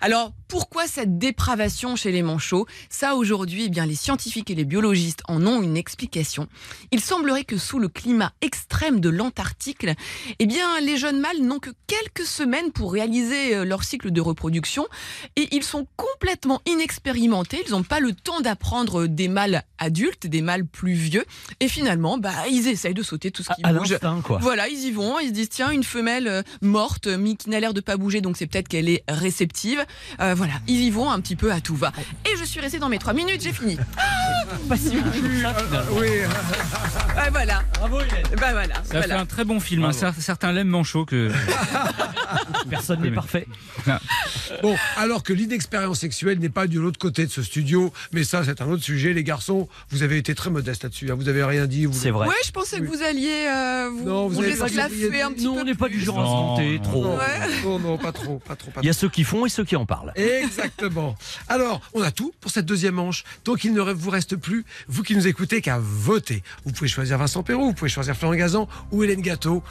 [0.00, 2.66] Alors, pourquoi cette dépravation chez les manchots?
[2.90, 6.48] Ça, aujourd'hui, eh bien, les scientifiques et les biologistes en ont une explication.
[6.92, 9.86] Il semblerait que sous le climat extrême de l'Antarctique,
[10.38, 14.20] eh bien, les jeunes mâles n'ont que quelques semaines pour réaliser euh, leur cycle de
[14.20, 14.45] reproduction
[15.36, 17.62] et ils sont complètement inexpérimentés.
[17.66, 21.24] Ils n'ont pas le temps d'apprendre des mâles adultes, des mâles plus vieux.
[21.60, 23.90] Et finalement, bah, ils essayent de sauter tout ce qui À bouge.
[23.90, 24.38] l'instinct, quoi.
[24.40, 27.60] Voilà, ils y vont, ils se disent tiens, une femelle euh, morte, mais qui n'a
[27.60, 29.84] l'air de pas bouger, donc c'est peut-être qu'elle est réceptive.
[30.20, 31.92] Euh, voilà, ils y vont un petit peu à tout va.
[32.24, 33.76] Et je suis restée dans mes trois minutes, j'ai fini.
[33.98, 34.90] Ah, pas si
[35.92, 36.08] Oui,
[37.16, 37.62] Ah, voilà.
[37.78, 38.24] Bravo, Hélène.
[38.38, 38.74] Bah voilà.
[38.76, 39.06] Ça voilà.
[39.06, 39.84] fait un très bon film.
[39.84, 39.90] hein.
[39.90, 41.30] Cer- Certains l'aiment manchot que.
[42.70, 43.46] Personne n'est parfait.
[44.62, 48.42] bon, alors que l'inexpérience sexuelle n'est pas de l'autre côté de ce studio, mais ça,
[48.44, 49.12] c'est un autre sujet.
[49.12, 51.10] Les garçons, vous avez été très modestes là-dessus.
[51.10, 51.14] hein.
[51.16, 51.86] Vous avez rien dit.
[51.86, 51.92] Vous...
[51.92, 52.28] C'est vrai.
[52.28, 54.88] Ouais, je pensais que vous alliez euh, vous, Non, vous vous avez pas dit- un
[55.32, 55.60] petit Nous, peu.
[55.60, 57.04] on n'est pas du genre à se Non, non, trop.
[57.04, 57.62] Non, Ouais.
[57.64, 59.00] non, non, pas trop, pas trop, pas Il y a trop.
[59.02, 60.12] ceux qui font et ceux qui en parlent.
[60.16, 61.16] Exactement.
[61.48, 63.24] Alors, on a tout pour cette deuxième manche.
[63.44, 66.42] Donc, il ne vous reste plus, vous qui nous écoutez, qu'à voter.
[66.64, 69.62] Vous pouvez choisir Vincent Perrault, vous pouvez choisir Florent Gazan ou Hélène Gâteau.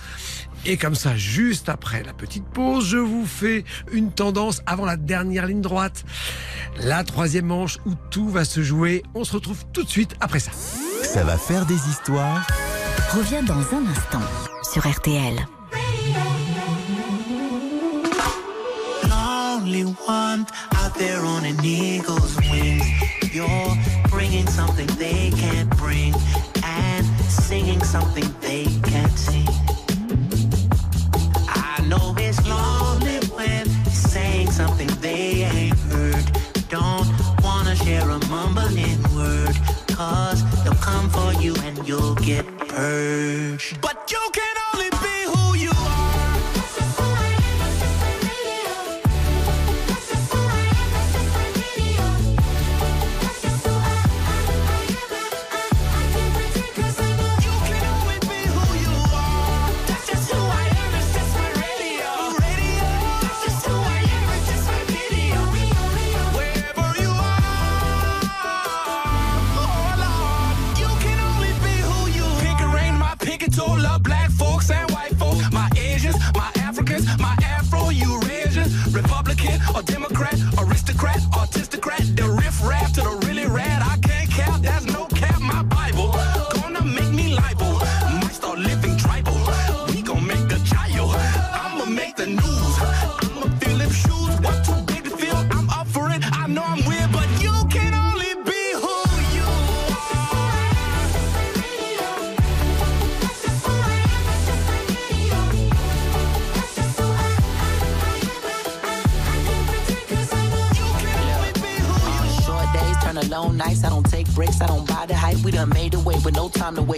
[0.66, 4.36] Et comme ça, juste après la petite pause, je vous fais une tendance
[4.66, 6.04] avant la dernière ligne droite.
[6.82, 9.04] La troisième manche où tout va se jouer.
[9.14, 10.52] On se retrouve tout de suite après ça.
[11.04, 12.46] Ça va faire des histoires.
[13.16, 14.22] Reviens dans un instant
[14.72, 15.46] sur RTL.
[19.66, 22.86] lonely one out there on an eagle's wings.
[23.34, 23.76] You're
[24.10, 26.14] bringing something they can't bring
[26.64, 29.48] and singing something they can't sing.
[34.56, 36.26] Something they ain't heard.
[36.70, 37.10] Don't
[37.44, 39.54] wanna share a mumbling word,
[39.88, 43.82] cause they'll come for you and you'll get purged.
[43.82, 44.56] But you can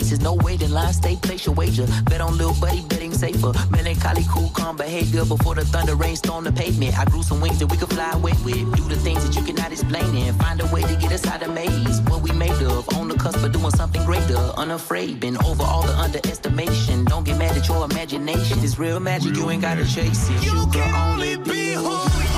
[0.09, 1.85] to no waiting line, stay, place your wager.
[2.05, 3.51] Bet on little buddy, betting safer.
[3.69, 5.25] Melancholy, cool, calm behavior.
[5.25, 6.97] Before the thunder rain storm the pavement.
[6.97, 8.75] I grew some wings that we could fly away with.
[8.75, 11.41] Do the things that you cannot explain and find a way to get us out
[11.41, 12.01] of maze.
[12.01, 14.37] What we made of, on the cusp of doing something greater.
[14.57, 17.05] Unafraid, been over all the underestimation.
[17.05, 18.59] Don't get mad at your imagination.
[18.59, 20.43] If it's real magic, you ain't gotta chase it.
[20.43, 22.36] You, can only be who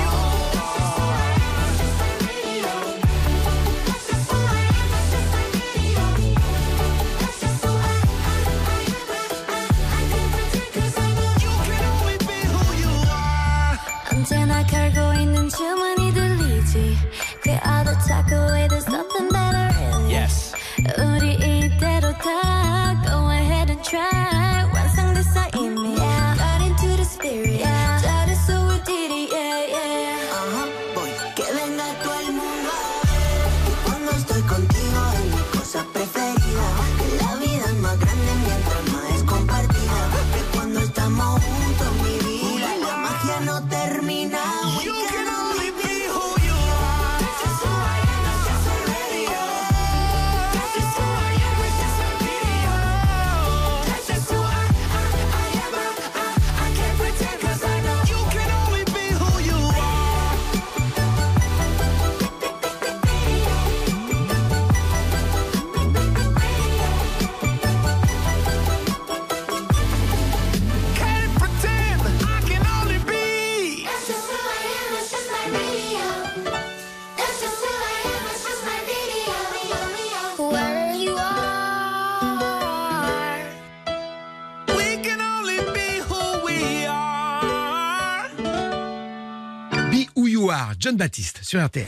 [91.00, 91.86] Baptiste sur RTL.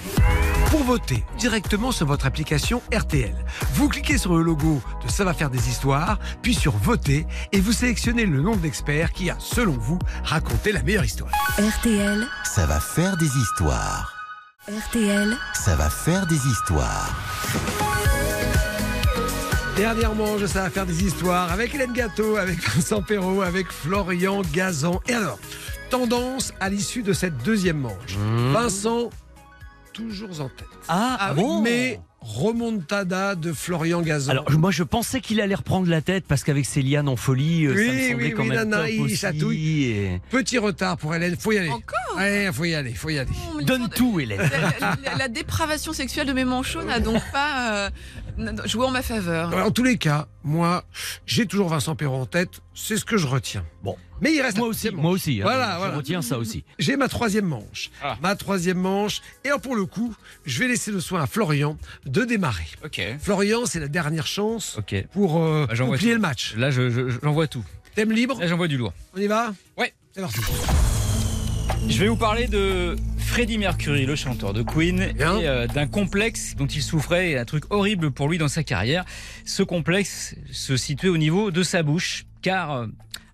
[0.71, 3.35] Pour voter directement sur votre application RTL,
[3.75, 7.61] vous cliquez sur le logo de Ça va faire des histoires, puis sur Voter, et
[7.61, 11.31] vous sélectionnez le nombre d'experts qui a, selon vous, raconté la meilleure histoire.
[11.59, 14.15] RTL, Ça va faire des histoires.
[14.67, 17.15] RTL, Ça va faire des histoires.
[19.77, 24.41] Dernièrement, je ça va faire des histoires avec Hélène Gâteau, avec Vincent Perrault, avec Florian
[24.55, 25.01] Gazan.
[25.07, 25.39] Et alors,
[25.97, 28.17] tendance à l'issue de cette deuxième manche.
[28.55, 29.11] Vincent,
[29.93, 30.67] toujours en tête.
[30.89, 34.31] Ah, Ah oui, bon Mais remontada de Florian Gazan.
[34.31, 37.67] Alors, moi, je pensais qu'il allait reprendre la tête parce qu'avec ses lianes en folie,
[37.67, 39.83] euh, ça Oui, me semblait oui, quand oui, même nana, il aussi, chatouille.
[39.85, 41.69] et- Petit retard pour Hélène, faut y aller.
[41.69, 43.31] Encore Ouais, faut y aller, faut y aller.
[43.55, 44.39] Oh, Donne tout, Hélène.
[44.39, 44.45] de-
[44.81, 47.91] la, la- la dépravation sexuelle de mes manchots n'a donc pas euh,
[48.65, 49.55] joué en ma faveur.
[49.65, 50.85] En tous les cas, moi,
[51.27, 53.65] j'ai toujours Vincent Perrault en tête, c'est ce que je retiens.
[53.83, 53.97] Bon.
[54.21, 55.41] Mais il reste Moi aussi, moi aussi.
[55.41, 55.97] hein, Voilà, je voilà.
[55.97, 56.63] retiens ça aussi.
[56.79, 57.91] J'ai ma troisième manche.
[58.03, 58.17] Ah.
[58.23, 59.21] Ma troisième manche.
[59.45, 60.15] Et alors, pour le coup,
[60.47, 61.77] je vais laisser le soin à Florian
[62.07, 62.67] de démarrer.
[62.85, 63.01] Ok.
[63.21, 64.95] Florian, c'est la dernière chance Ok.
[65.13, 66.17] pour, euh, Bah, j'envoie plier tout.
[66.17, 66.55] le match.
[66.57, 67.65] Là, je- je- j'envoie tout.
[67.97, 68.93] Thème libre, Là, j'envoie du lourd.
[69.17, 69.93] on y va Ouais.
[70.15, 70.41] C'est parti.
[71.89, 72.95] Je vais vous parler de
[73.27, 75.39] Freddie Mercury, le chanteur de Queen, Bien.
[75.39, 78.63] et euh, d'un complexe dont il souffrait, et un truc horrible pour lui dans sa
[78.63, 79.05] carrière.
[79.47, 82.87] Ce complexe se situait au niveau de sa bouche, car euh,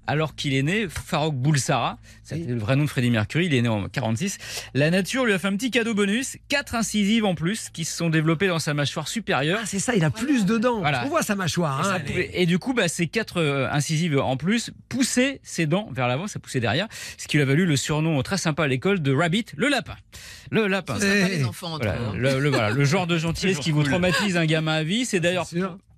[0.09, 3.63] alors qu'il est né, Farouk Boulsara, c'était le vrai nom de Freddie Mercury, il est
[3.63, 4.39] né en 46,
[4.75, 7.97] la nature lui a fait un petit cadeau bonus, quatre incisives en plus qui se
[7.97, 9.61] sont développées dans sa mâchoire supérieure.
[9.63, 10.81] Ah, c'est ça, il a plus de dents.
[10.81, 11.05] Voilà.
[11.05, 11.81] On voit sa mâchoire.
[11.87, 15.67] Et, hein, pouvait- et du coup, bah, ces quatre euh, incisives en plus poussaient ses
[15.67, 16.89] dents vers l'avant, ça poussait derrière,
[17.19, 19.97] ce qui lui a valu le surnom très sympa à l'école de Rabbit, le lapin.
[20.51, 20.97] Le lapin.
[20.99, 22.13] C'est sympa Eh, les enfants Voilà, hein.
[22.17, 25.21] le, le- voilà, le genre de gentillesse qui vous traumatise un gamin à vie, c'est
[25.21, 25.47] d'ailleurs.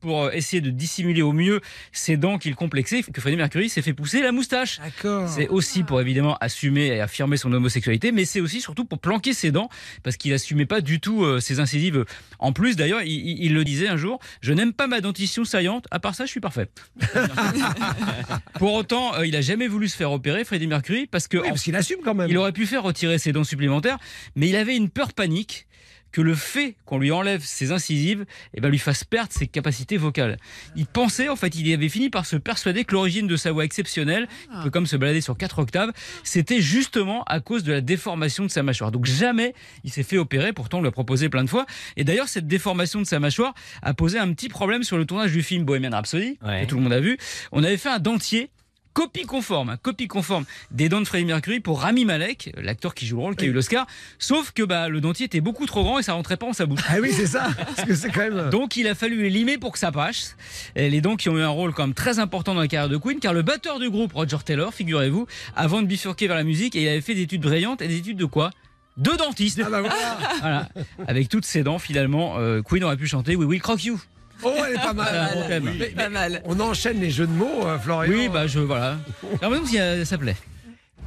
[0.00, 1.60] Pour euh, essayer de dissimuler au mieux
[1.92, 4.80] ses dents qu'il complexait que Freddie Mercury s'est fait pousser la moustache.
[5.28, 9.32] C'est aussi pour évidemment assumer et affirmer son homosexualité, mais c'est aussi surtout pour planquer
[9.34, 9.68] ses dents,
[10.02, 12.04] parce qu'il assumait pas du tout euh, ses incisives.
[12.38, 15.44] En plus, d'ailleurs, il, il- il le disait un jour je n'aime pas ma dentition
[15.44, 16.68] saillante, à part ça, je suis parfait.
[18.58, 21.46] pour autant, euh, il a jamais voulu se faire opérer, Freddie Mercury, parce que Oui,
[21.46, 22.28] en parce qu'il assume quand même.
[22.30, 23.98] il aurait pu faire retirer ses dents supplémentaires,
[24.36, 25.66] mais il avait une peur panique
[26.12, 29.96] que le fait qu'on lui enlève ses incisives eh ben, lui fasse perdre ses capacités
[29.96, 30.38] vocales.
[30.76, 33.64] Il pensait, en fait, il avait fini par se persuader que l'origine de sa voix
[33.64, 35.92] exceptionnelle, un peu comme se balader sur quatre octaves,
[36.24, 38.90] c'était justement à cause de la déformation de sa mâchoire.
[38.92, 39.54] Donc jamais
[39.84, 41.66] il s'est fait opérer, pourtant on lui a proposé plein de fois.
[41.96, 45.32] Et d'ailleurs, cette déformation de sa mâchoire a posé un petit problème sur le tournage
[45.32, 46.62] du film Bohemian Rhapsody, Ouais.
[46.62, 47.18] que tout le monde a vu.
[47.52, 48.50] On avait fait un dentier
[48.92, 53.06] copie conforme, hein, copie conforme des dents de Freddie Mercury pour Rami Malek, l'acteur qui
[53.06, 53.86] joue le rôle, qui a eu l'Oscar.
[54.18, 56.66] Sauf que bah, le dentier était beaucoup trop grand et ça rentrait pas en sa
[56.66, 56.80] bouche.
[56.88, 57.48] Ah oui, c'est ça.
[57.56, 58.50] Parce que c'est quand même.
[58.50, 60.36] Donc il a fallu les limer pour que ça passe.
[60.76, 62.88] Et les dents qui ont eu un rôle quand même très important dans la carrière
[62.88, 65.26] de Queen, car le batteur du groupe, Roger Taylor, figurez-vous,
[65.56, 67.98] avant de bifurquer vers la musique, et il avait fait des études brillantes et des
[67.98, 68.50] études de quoi?
[68.96, 69.62] Deux dentistes.
[69.64, 70.18] Ah bah voilà.
[70.40, 70.68] Voilà.
[71.06, 74.00] Avec toutes ses dents, finalement, euh, Queen aurait pu chanter We Will Crock You.
[74.42, 75.08] Oh, elle est pas mal.
[75.08, 75.70] Voilà, bon thème.
[75.78, 76.42] Mais- Pas mal.
[76.44, 78.10] On enchaîne les jeux de mots, euh, Florian.
[78.12, 78.96] Oui, bah je voilà.
[79.22, 80.36] J'ai l'impression que ça- ça plaît.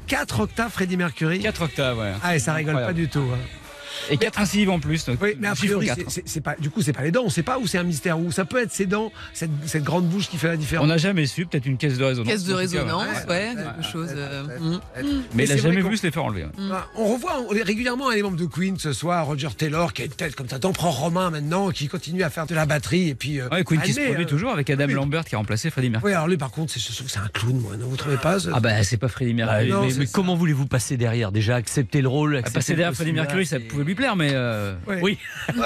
[0.07, 1.39] 4 octaves Freddie Mercury.
[1.39, 2.11] 4 octaves, ouais.
[2.23, 2.93] Ah, et ça rigole Incroyable.
[2.93, 3.25] pas du tout.
[3.33, 3.37] hein.
[4.09, 5.05] Et 4 incisives en plus.
[5.05, 6.01] donc Oui, mais a priori, quatre.
[6.25, 7.23] c'est- pas, du coup, c'est pas les dents.
[7.25, 8.19] On sait pas où c'est un mystère.
[8.19, 10.83] Où ça peut être ces dents, cette, cette grande bouche qui fait la différence.
[10.85, 12.27] On n'a jamais su, peut-être une caisse de résonance.
[12.31, 14.09] Caisse de résonance, ouais, ouais, quelque chose.
[14.15, 15.03] euh, ouais.
[15.33, 16.43] Mais il vrai jamais vu se les faire enlever.
[16.43, 16.49] ouais.
[16.71, 20.01] Ah, On revoit on- régulièrement les membres de Queen, que ce soit Roger Taylor, qui
[20.01, 23.09] a une tête comme ça, d'emprunt romain maintenant, qui continue à faire de la batterie.
[23.09, 24.93] Et puis, euh, Ouais, Queen qui se produit euh, toujours avec Adam oui.
[24.93, 26.11] Lambert qui a remplacé Freddie Mercury.
[26.11, 27.77] Oui, alors lui, par contre, c'est- je trouve que c'est un clown, moi.
[27.77, 29.69] Ne vous trouvez pas Ah bah c'est pas Freddie Ah, Mercury.
[29.69, 31.31] non, mais comment voulez-vous passer derrière?
[31.31, 34.75] Déjà, accepter le rôle accepter passer derrière Freddie Mercury, ça c'est- lui plaire, mais euh.
[35.01, 35.17] Oui,
[35.55, 35.61] on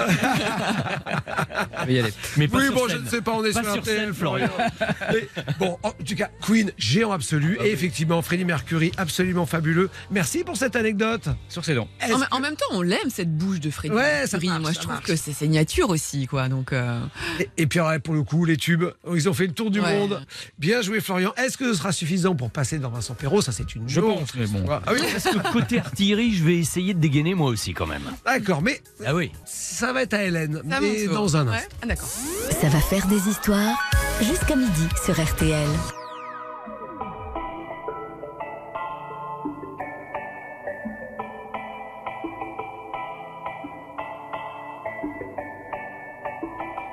[1.86, 2.14] va y aller.
[2.38, 2.98] mais pas Oui, sur bon, scène.
[2.98, 4.50] je ne sais pas, on est Pas sur sur scène, Florian.
[5.12, 5.28] Mais
[5.60, 7.58] bon, en tout cas, Queen, géant absolu.
[7.64, 9.90] Et effectivement, Freddie Mercury, absolument fabuleux.
[10.12, 11.28] Merci pour cette anecdote.
[11.50, 11.88] Sur ses dents.
[12.32, 14.48] En, en même temps, on l'aime cette bouche de Freddie Ouais, ça Mercury.
[14.48, 15.06] marche, Moi, je ça trouve marche.
[15.06, 16.50] que c'est signature aussi, quoi.
[16.50, 17.00] Donc, euh,
[17.40, 19.80] Et, et puis alors, pour le coup, les tubes, ils ont fait le tour du
[19.80, 19.98] Ouais.
[20.00, 20.26] monde.
[20.58, 21.34] Bien joué, Florian.
[21.38, 23.42] Est-ce que ce sera suffisant pour passer dans Vincent Perrault?
[23.42, 24.66] Ça, c'est une Je pense, mais bon.
[24.70, 28.07] Ah oui, Parce que côté artillerie, je vais essayer de dégainer moi aussi quand même.
[28.26, 29.32] D'accord, mais Ah oui.
[29.46, 30.62] ça va être à Hélène.
[30.70, 31.52] ça mais dans un instant.
[31.52, 32.10] Ouais, ah, d'accord.
[32.62, 33.76] Ça va faire des histoires
[34.22, 35.68] jusqu'à midi sur RTL.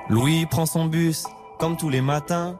[0.09, 1.25] Louis prend son bus,
[1.59, 2.59] comme tous les matins.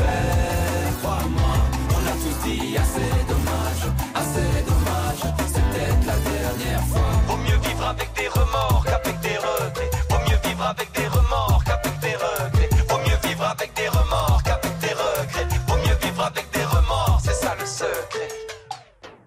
[0.00, 1.54] Faire, crois-moi.
[1.96, 3.84] On a tous dit assez dommage,
[4.14, 5.22] assez dommage.
[5.52, 7.10] C'est peut-être la dernière fois.
[7.28, 9.90] Vaut mieux vivre avec des remords qu'avec des regrets.
[10.10, 12.70] Vaut mieux vivre avec des remords qu'avec des regrets.
[12.88, 15.48] Vaut mieux vivre avec des remords qu'avec des regrets.
[15.68, 18.28] Vaut mieux vivre avec des remords, c'est ça le secret.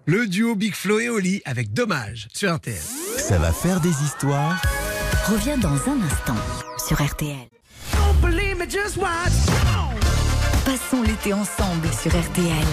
[0.05, 2.75] Le duo Big Flo et Oli avec Dommage sur RTL.
[3.17, 4.61] Ça va faire des histoires.
[5.31, 6.35] Reviens dans un instant
[6.77, 7.47] sur RTL.
[10.73, 12.65] Passons l'été ensemble sur RTL.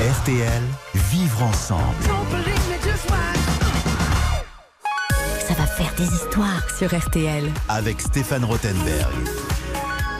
[0.00, 0.62] RTL,
[0.96, 2.02] vivre ensemble.
[5.46, 7.48] Ça va faire des histoires sur RTL.
[7.68, 9.14] Avec Stéphane Rothenberg.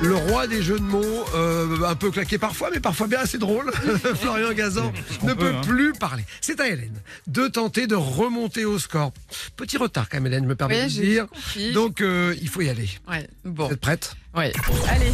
[0.03, 3.37] Le roi des jeux de mots, euh, un peu claqué parfois, mais parfois bien assez
[3.37, 3.71] drôle.
[4.15, 4.93] Florian Gazan
[5.23, 5.61] ne peut, peut hein.
[5.63, 6.25] plus parler.
[6.41, 9.13] C'est à Hélène de tenter de remonter au score.
[9.57, 11.27] Petit retard quand même, Hélène, je me permets de dire.
[11.29, 11.73] compris.
[11.73, 12.89] Donc, euh, il faut y aller.
[13.09, 13.67] Ouais, bon.
[13.67, 14.15] Vous êtes prête?
[14.35, 14.53] Ouais.
[14.89, 15.13] Allez,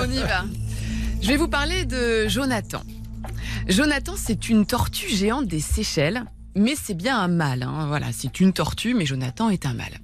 [0.00, 0.44] on y va.
[1.22, 2.82] Je vais vous parler de Jonathan.
[3.68, 6.24] Jonathan, c'est une tortue géante des Seychelles.
[6.58, 7.84] Mais c'est bien un mâle, hein.
[7.86, 10.00] voilà, c'est une tortue, mais Jonathan est un mâle.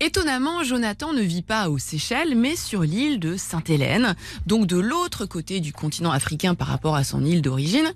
[0.00, 5.24] Étonnamment, Jonathan ne vit pas aux Seychelles, mais sur l'île de Sainte-Hélène, donc de l'autre
[5.24, 7.90] côté du continent africain par rapport à son île d'origine,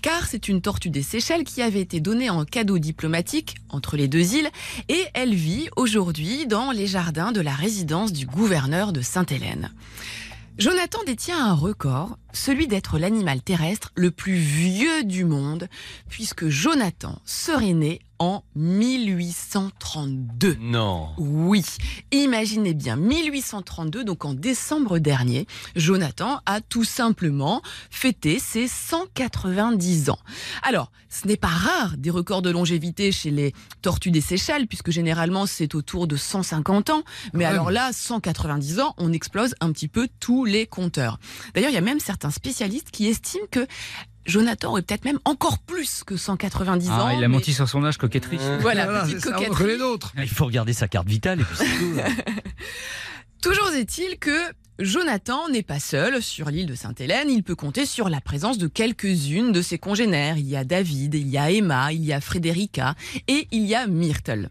[0.00, 4.08] car c'est une tortue des Seychelles qui avait été donnée en cadeau diplomatique entre les
[4.08, 4.48] deux îles,
[4.88, 9.70] et elle vit aujourd'hui dans les jardins de la résidence du gouverneur de Sainte-Hélène.
[10.58, 15.68] Jonathan détient un record, celui d'être l'animal terrestre le plus vieux du monde,
[16.08, 20.58] puisque Jonathan serait né en 1832.
[20.60, 21.08] Non.
[21.18, 21.64] Oui,
[22.12, 30.18] imaginez bien, 1832, donc en décembre dernier, Jonathan a tout simplement fêté ses 190 ans.
[30.62, 34.90] Alors, ce n'est pas rare des records de longévité chez les tortues des Seychelles, puisque
[34.90, 37.02] généralement c'est autour de 150 ans.
[37.32, 41.18] Mais alors là, 190 ans, on explose un petit peu tous les compteurs.
[41.54, 43.66] D'ailleurs, il y a même certains spécialistes qui estiment que
[44.26, 47.06] Jonathan aurait peut-être même encore plus que 190 ans.
[47.08, 48.38] Ah, il a mais- menti sur son âge, coquetterie.
[48.60, 49.78] Voilà, Voilà, petite ça, coquetterie.
[49.78, 50.12] d'autres.
[50.18, 51.94] Il faut regarder sa carte vitale et puis c'est tout.
[53.42, 54.38] Toujours est-il que
[54.78, 58.66] Jonathan n'est pas seul sur l'île de Sainte-Hélène, il peut compter sur la présence de
[58.66, 60.36] quelques-unes de ses congénères.
[60.38, 62.94] Il y a David, il y a Emma, il y a Frédérica
[63.28, 64.48] et il y a Myrtle.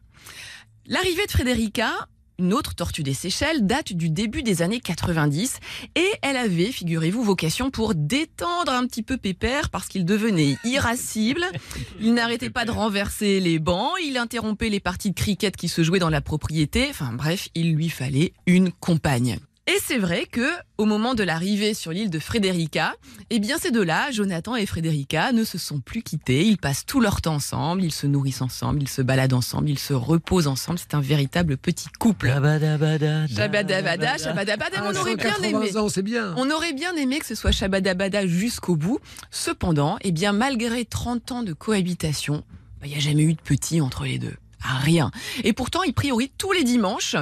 [0.87, 1.91] L'arrivée de Frédérica,
[2.39, 5.59] une autre tortue des Seychelles, date du début des années 90
[5.95, 11.45] et elle avait, figurez-vous, vocation pour détendre un petit peu Pépère parce qu'il devenait irascible.
[11.99, 15.83] Il n'arrêtait pas de renverser les bancs, il interrompait les parties de cricket qui se
[15.83, 16.87] jouaient dans la propriété.
[16.89, 19.39] Enfin bref, il lui fallait une compagne.
[19.69, 20.49] Et c'est vrai que
[20.79, 22.95] au moment de l'arrivée sur l'île de Frédérica,
[23.29, 26.43] eh bien ces deux-là, Jonathan et Frédérica, ne se sont plus quittés.
[26.43, 29.77] Ils passent tout leur temps ensemble, ils se nourrissent ensemble, ils se baladent ensemble, ils
[29.77, 30.79] se reposent ensemble.
[30.79, 32.29] C'est un véritable petit couple.
[32.29, 35.77] Shabadabada, Shabadabada, shabadabada, Ah, on aurait bien 180 aimé.
[35.77, 36.33] ans, bien.
[36.35, 38.97] On aurait bien aimé que ce soit Shabadabada jusqu'au bout.
[39.29, 42.43] Cependant, eh bien, malgré 30 ans de cohabitation,
[42.81, 44.33] bah, il n'y a jamais eu de petit entre les deux.
[44.63, 45.11] Ah, rien.
[45.43, 47.15] Et pourtant, il priorise tous les dimanches.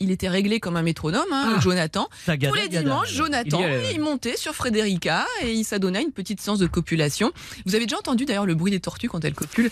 [0.00, 1.60] Il était réglé comme un métronome, hein, Ah.
[1.60, 2.08] Jonathan.
[2.26, 3.90] Tous les dimanches, Jonathan, Il ouais.
[3.94, 7.32] il montait sur Frédérica et il s'adonnait à une petite séance de copulation.
[7.64, 9.70] Vous avez déjà entendu d'ailleurs le bruit des tortues quand elles copulent?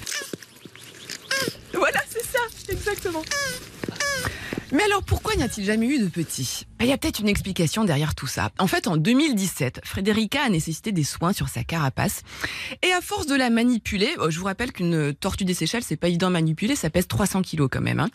[1.75, 2.39] Voilà, c'est ça,
[2.70, 3.22] exactement.
[4.72, 7.29] Mais alors pourquoi n'y a-t-il jamais eu de petits Ben, Il y a peut-être une
[7.29, 8.51] explication derrière tout ça.
[8.59, 12.22] En fait, en 2017, Frédérica a nécessité des soins sur sa carapace.
[12.83, 15.97] Et à force de la manipuler, oh, je vous rappelle qu'une tortue des Seychelles, c'est
[15.97, 18.01] pas évident à manipuler, ça pèse 300 kilos quand même.
[18.01, 18.09] hein.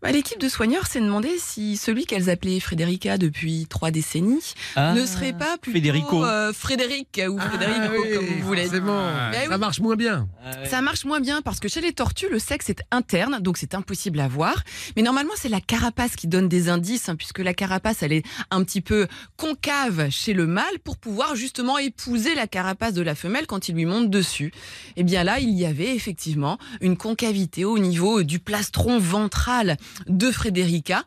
[0.00, 4.92] Bah, L'équipe de soigneurs s'est demandé si celui qu'elles appelaient Frédérica depuis trois décennies Ah,
[4.94, 6.24] ne serait pas plutôt Federico.
[6.24, 8.62] euh, Frédéric ou Frédérico, Ah oui, comme vous voulez.
[8.66, 9.02] forcément.
[9.32, 9.58] Ben Ça oui.
[9.58, 10.28] marche moins bien.
[10.70, 13.74] Ça marche moins bien parce que chez les tortues, le sexe est interne, donc c'est
[13.74, 14.62] impossible à voir.
[14.96, 18.24] Mais normalement, c'est la carapace qui donne des indices, hein, puisque la carapace, elle est
[18.52, 23.14] un petit peu concave chez le mâle pour pouvoir justement épouser la carapace de la
[23.16, 24.52] femelle quand il lui monte dessus.
[24.96, 30.30] Et bien là, il y avait effectivement une concavité au niveau du plastron ventral de
[30.30, 31.04] Frédérica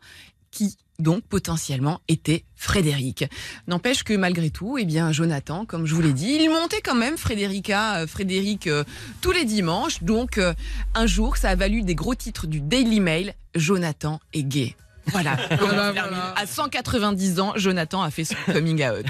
[0.50, 3.24] qui donc potentiellement était Frédéric.
[3.66, 6.94] N'empêche que malgré tout, eh bien Jonathan, comme je vous l'ai dit, il montait quand
[6.94, 8.84] même Frédérica, euh, Frédéric euh,
[9.20, 10.02] tous les dimanches.
[10.02, 10.54] Donc euh,
[10.94, 13.34] un jour, ça a valu des gros titres du Daily Mail.
[13.54, 14.76] Jonathan est gay.
[15.06, 15.36] Voilà.
[15.58, 16.34] Voilà, voilà.
[16.36, 19.06] À 190 ans, Jonathan a fait son coming out.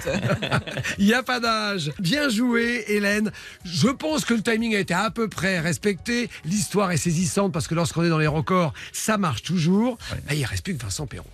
[0.98, 1.92] Il n'y a pas d'âge.
[1.98, 3.32] Bien joué, Hélène.
[3.64, 6.28] Je pense que le timing a été à peu près respecté.
[6.44, 9.98] L'histoire est saisissante parce que lorsqu'on est dans les records, ça marche toujours.
[10.10, 11.24] Bah, il reste plus que Vincent Perron.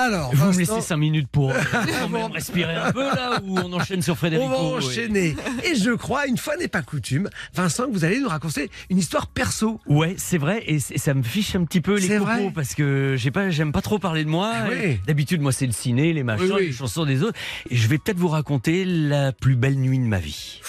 [0.00, 3.72] Alors, Vous me Vincent, laissez 5 minutes pour euh, respirer un peu là ou on
[3.72, 5.34] enchaîne sur Frédérico on va enchaîner.
[5.64, 8.98] Et je crois, une fois n'est pas coutume, Vincent, que vous allez nous raconter une
[8.98, 9.80] histoire perso.
[9.86, 13.16] Ouais, c'est vrai, et c'est- ça me fiche un petit peu les propos parce que
[13.18, 14.52] j'ai pas, j'aime pas trop parler de moi.
[14.54, 15.00] Ah oui.
[15.06, 16.66] D'habitude, moi, c'est le ciné, les machins, Oui, oui.
[16.66, 17.38] les chansons des autres.
[17.68, 20.60] Et je vais peut-être vous raconter la plus belle nuit de ma vie.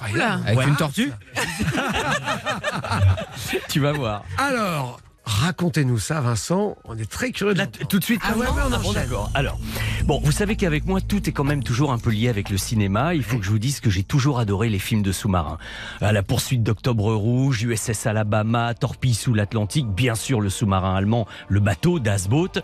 [0.00, 0.42] Incroyable.
[0.46, 0.66] Avec Ouais.
[0.68, 1.12] une tortue
[3.68, 4.24] Tu vas voir.
[4.38, 6.76] Alors, Racontez-nous ça, Vincent.
[6.84, 9.30] On est très curieux de Là, tout de suite, Ah ouais, on Ah bon, d'accord.
[9.34, 9.58] Alors,
[10.04, 12.56] bon, vous savez qu'avec moi, tout est quand même toujours un peu lié avec le
[12.56, 13.14] cinéma.
[13.14, 15.58] Il faut que je vous dise que j'ai toujours adoré les films de sous-marins.
[16.00, 21.28] À la poursuite d'Octobre Rouge, USS Alabama, Torpille sous l'Atlantique, bien sûr le sous-marin allemand,
[21.48, 22.60] le bateau Das Boot,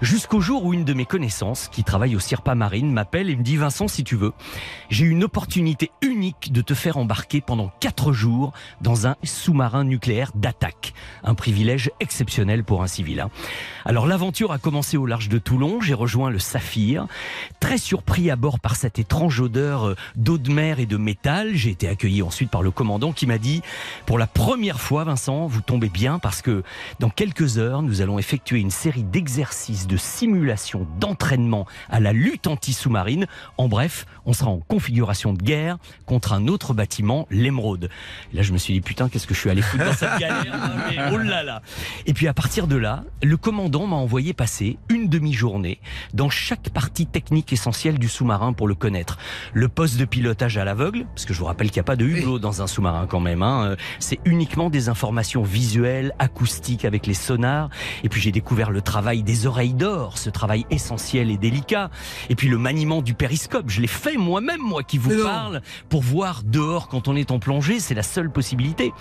[0.00, 3.42] jusqu'au jour où une de mes connaissances, qui travaille au CIRPA Marine, m'appelle et me
[3.44, 4.32] dit Vincent, si tu veux,
[4.88, 10.32] j'ai une opportunité unique de te faire embarquer pendant quatre jours dans un sous-marin nucléaire
[10.34, 10.92] d'attaque.
[11.22, 13.20] Un privilège exceptionnel pour un civil.
[13.20, 13.30] hein.
[13.84, 17.06] Alors l'aventure a commencé au large de Toulon, j'ai rejoint le Saphir.
[17.60, 21.54] Très surpris à bord par cette étrange odeur euh, d'eau de mer et de métal,
[21.54, 23.62] j'ai été accueilli ensuite par le commandant qui m'a dit
[24.06, 26.62] pour la première fois Vincent, vous tombez bien parce que
[26.98, 32.46] dans quelques heures, nous allons effectuer une série d'exercices de simulation d'entraînement à la lutte
[32.46, 33.26] anti-sous-marine.
[33.58, 37.88] En bref, on sera en configuration de guerre contre un autre bâtiment, l'Émeraude.
[38.32, 40.54] Là, je me suis dit putain, qu'est-ce que je suis allé foutre dans cette galère
[40.54, 41.62] hein, Oh là là
[42.06, 45.80] Et puis à partir de là, le commandant m'a envoyé passer une demi-journée
[46.14, 49.18] dans chaque partie technique essentielle du sous-marin pour le connaître.
[49.52, 51.96] Le poste de pilotage à l'aveugle, parce que je vous rappelle qu'il n'y a pas
[51.96, 53.42] de hublot dans un sous-marin quand même.
[53.42, 57.70] hein, euh, C'est uniquement des informations visuelles, acoustiques avec les sonars.
[58.04, 61.90] Et puis j'ai découvert le travail des oreilles d'or, ce travail essentiel et délicat.
[62.28, 66.02] Et puis le maniement du périscope, je l'ai fait moi-même, moi qui vous parle, pour
[66.02, 68.92] voir dehors quand on est en plongée, c'est la seule possibilité.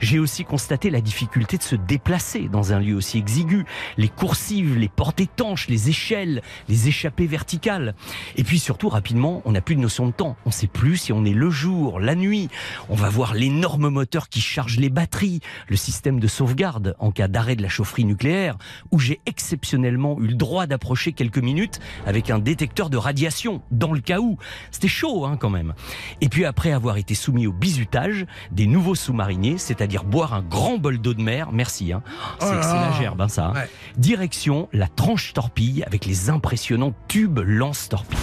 [0.00, 3.64] J'ai aussi constaté la difficulté de se déplacer dans un lieu aussi exigu.
[3.96, 7.94] Les coursives, les portes étanches, les échelles, les échappées verticales.
[8.36, 10.36] Et puis surtout, rapidement, on n'a plus de notion de temps.
[10.44, 12.48] On ne sait plus si on est le jour, la nuit.
[12.88, 17.28] On va voir l'énorme moteur qui charge les batteries, le système de sauvegarde en cas
[17.28, 18.56] d'arrêt de la chaufferie nucléaire,
[18.90, 23.92] où j'ai exceptionnellement eu le droit d'approcher quelques minutes avec un détecteur de radiation, dans
[23.92, 24.38] le cas où.
[24.70, 25.74] C'était chaud, hein, quand même.
[26.20, 30.78] Et puis après avoir été soumis au bizutage des nouveaux sous-mariniers, c'est-à-dire boire un grand
[30.78, 32.02] bol d'eau de mer, merci, hein.
[32.40, 33.46] C'est Oh c'est la gerbe, hein, ça.
[33.48, 33.54] hein.
[33.54, 33.68] Ouais.
[33.98, 38.18] Direction la tranche torpille avec les impressionnants tubes lance-torpille.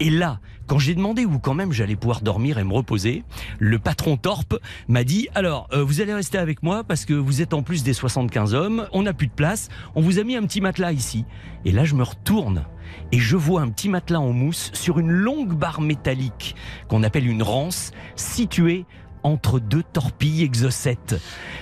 [0.00, 3.22] Et là, quand j'ai demandé où quand même j'allais pouvoir dormir et me reposer,
[3.58, 4.58] le patron Torp
[4.88, 7.84] m'a dit alors euh, vous allez rester avec moi parce que vous êtes en plus
[7.84, 10.92] des 75 hommes, on n'a plus de place, on vous a mis un petit matelas
[10.92, 11.24] ici.
[11.64, 12.64] Et là je me retourne
[13.12, 16.56] et je vois un petit matelas en mousse sur une longue barre métallique
[16.88, 18.86] qu'on appelle une rance située
[19.26, 21.20] entre deux torpilles exocètes.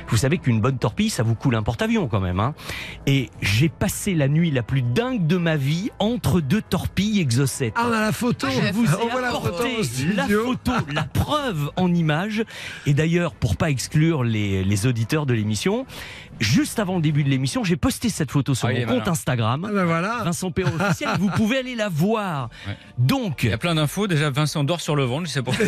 [0.08, 2.38] Vous savez qu'une bonne torpille, ça vous coule un porte-avions quand même.
[2.40, 2.54] Hein
[3.06, 7.72] et j'ai passé la nuit la plus dingue de ma vie entre deux torpilles exocètes.
[7.76, 8.46] Ah, on a la photo.
[8.50, 9.76] Je vous On ai voit la photo apporté
[10.14, 12.44] la photo, la preuve en image.
[12.86, 15.86] Et d'ailleurs, pour pas exclure les, les auditeurs de l'émission,
[16.40, 19.10] juste avant le début de l'émission, j'ai posté cette photo sur Ah, mon compte malin.
[19.12, 19.66] Instagram.
[19.68, 20.22] Ah ben voilà.
[20.24, 22.50] Vincent Perrault officiel, vous pouvez aller la voir.
[22.66, 22.76] Ouais.
[22.98, 24.06] Donc, Il y a plein d'infos.
[24.06, 25.26] Déjà, Vincent dort sur le ventre.
[25.26, 25.66] Je sais pas pourquoi.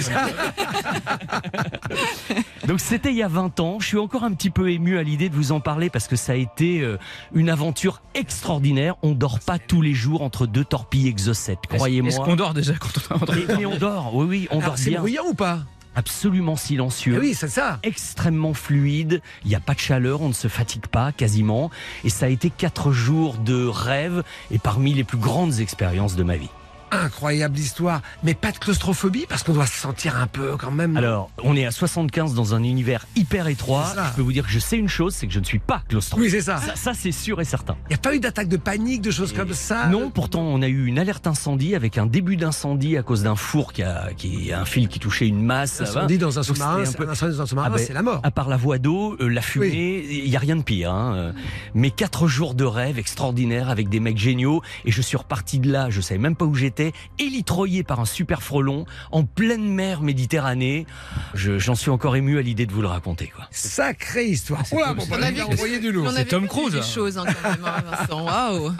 [2.66, 3.78] Donc c'était il y a 20 ans.
[3.80, 6.16] Je suis encore un petit peu ému à l'idée de vous en parler parce que
[6.16, 6.98] ça a été euh,
[7.34, 8.94] une aventure extraordinaire.
[9.02, 12.10] On dort pas tous les jours entre deux torpilles exocètes, croyez-moi.
[12.10, 14.26] Est-ce qu'on dort déjà quand on est en train de- Mais, mais on dort, oui,
[14.28, 15.00] oui, on Alors, dort c'est bien.
[15.00, 15.60] bruyant ou pas?
[15.98, 17.14] Absolument silencieux.
[17.16, 17.78] Ah Oui, c'est ça.
[17.82, 21.70] Extrêmement fluide, il n'y a pas de chaleur, on ne se fatigue pas quasiment.
[22.04, 26.22] Et ça a été quatre jours de rêve et parmi les plus grandes expériences de
[26.22, 26.50] ma vie.
[26.90, 28.02] Incroyable histoire.
[28.22, 30.96] Mais pas de claustrophobie parce qu'on doit se sentir un peu quand même.
[30.96, 33.92] Alors, on est à 75 dans un univers hyper étroit.
[33.94, 35.82] Je peux vous dire que je sais une chose, c'est que je ne suis pas
[35.88, 36.24] claustrophobe.
[36.24, 36.58] Oui, c'est ça.
[36.58, 37.76] Ça, ça, c'est sûr et certain.
[37.86, 39.86] Il n'y a pas eu d'attaque de panique, de choses comme ça?
[39.88, 43.36] Non, pourtant on a eu une alerte incendie avec un début d'incendie à cause d'un
[43.36, 45.80] four qui a, qui un fil qui touchait une masse.
[45.80, 48.02] Incendie dans un sous-marin, c'était c'est un incendie dans un sous-marin, Ah ben, c'est la
[48.02, 48.20] mort.
[48.22, 50.92] À part la voie d'eau, euh, la fumée, il y a rien de pire.
[50.92, 51.14] Hein.
[51.16, 51.32] euh.
[51.74, 55.70] Mais quatre jours de rêve extraordinaires avec des mecs géniaux et je suis reparti de
[55.70, 55.90] là.
[55.90, 56.75] Je savais même pas où j'étais,
[57.18, 60.86] élitreillé par un super frelon en pleine mer Méditerranée.
[61.34, 63.32] Je- J'en suis encore ému à l'idée de vous le raconter.
[63.34, 63.46] Quoi.
[63.50, 64.62] Sacrée histoire.
[64.72, 66.08] Oula, bon, bah, On là, envoyé du lourd.
[66.08, 66.82] Avait Tom Cruise, des hein.
[66.82, 68.24] choses hein, quand même, hein, Vincent.
[68.24, 68.72] Waouh.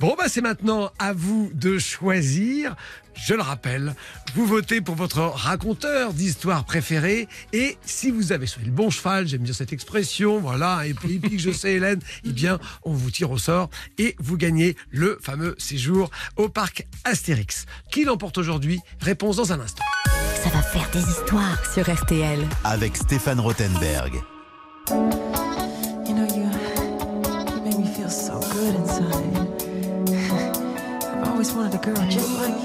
[0.00, 2.74] Bon, bah, c'est maintenant à vous de choisir.
[3.14, 3.94] Je le rappelle,
[4.34, 7.28] vous votez pour votre raconteur d'histoire préféré.
[7.52, 11.20] Et si vous avez choisi le bon cheval, j'aime bien cette expression, voilà, et puis,
[11.38, 15.54] je sais, Hélène, eh bien, on vous tire au sort et vous gagnez le fameux
[15.58, 17.66] séjour au parc Astérix.
[17.90, 18.80] Qui l'emporte aujourd'hui?
[19.00, 19.84] Réponse dans un instant.
[20.42, 22.40] Ça va faire des histoires sur RTL.
[22.64, 24.14] Avec Stéphane Rothenberg.
[24.90, 26.50] You know, you,
[27.54, 29.24] you make me feel so good inside.
[31.22, 32.63] I've always wanted a girl just like you.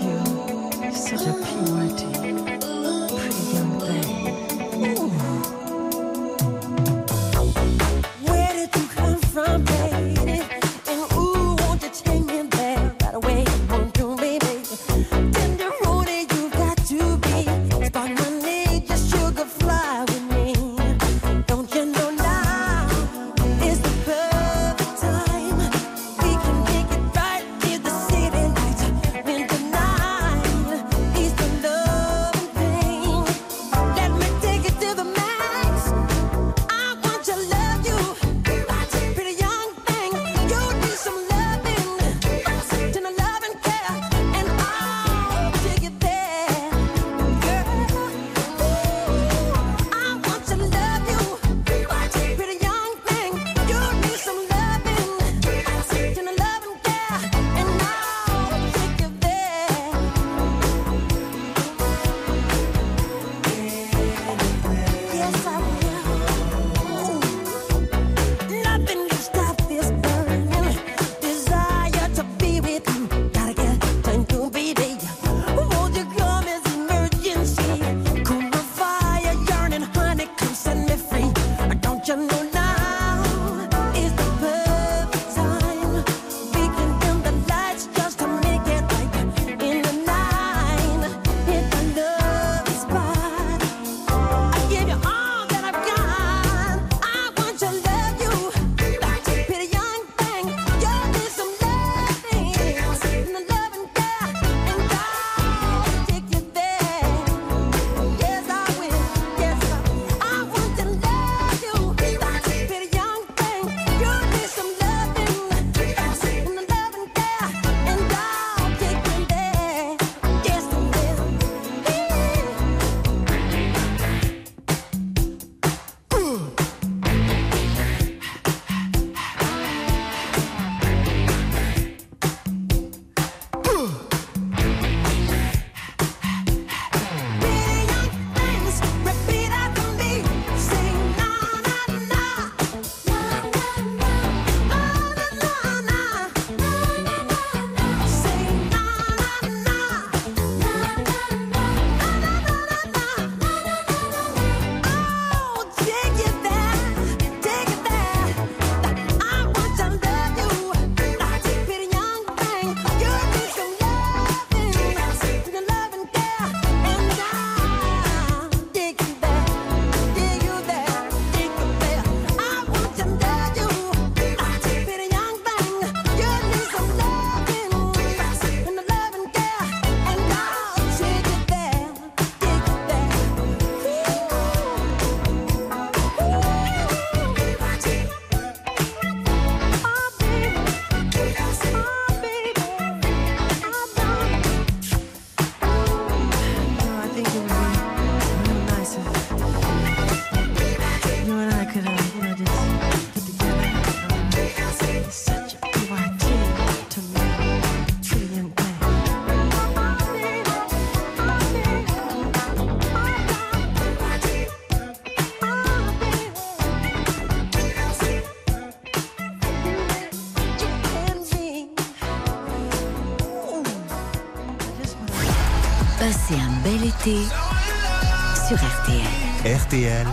[229.79, 230.07] RTL.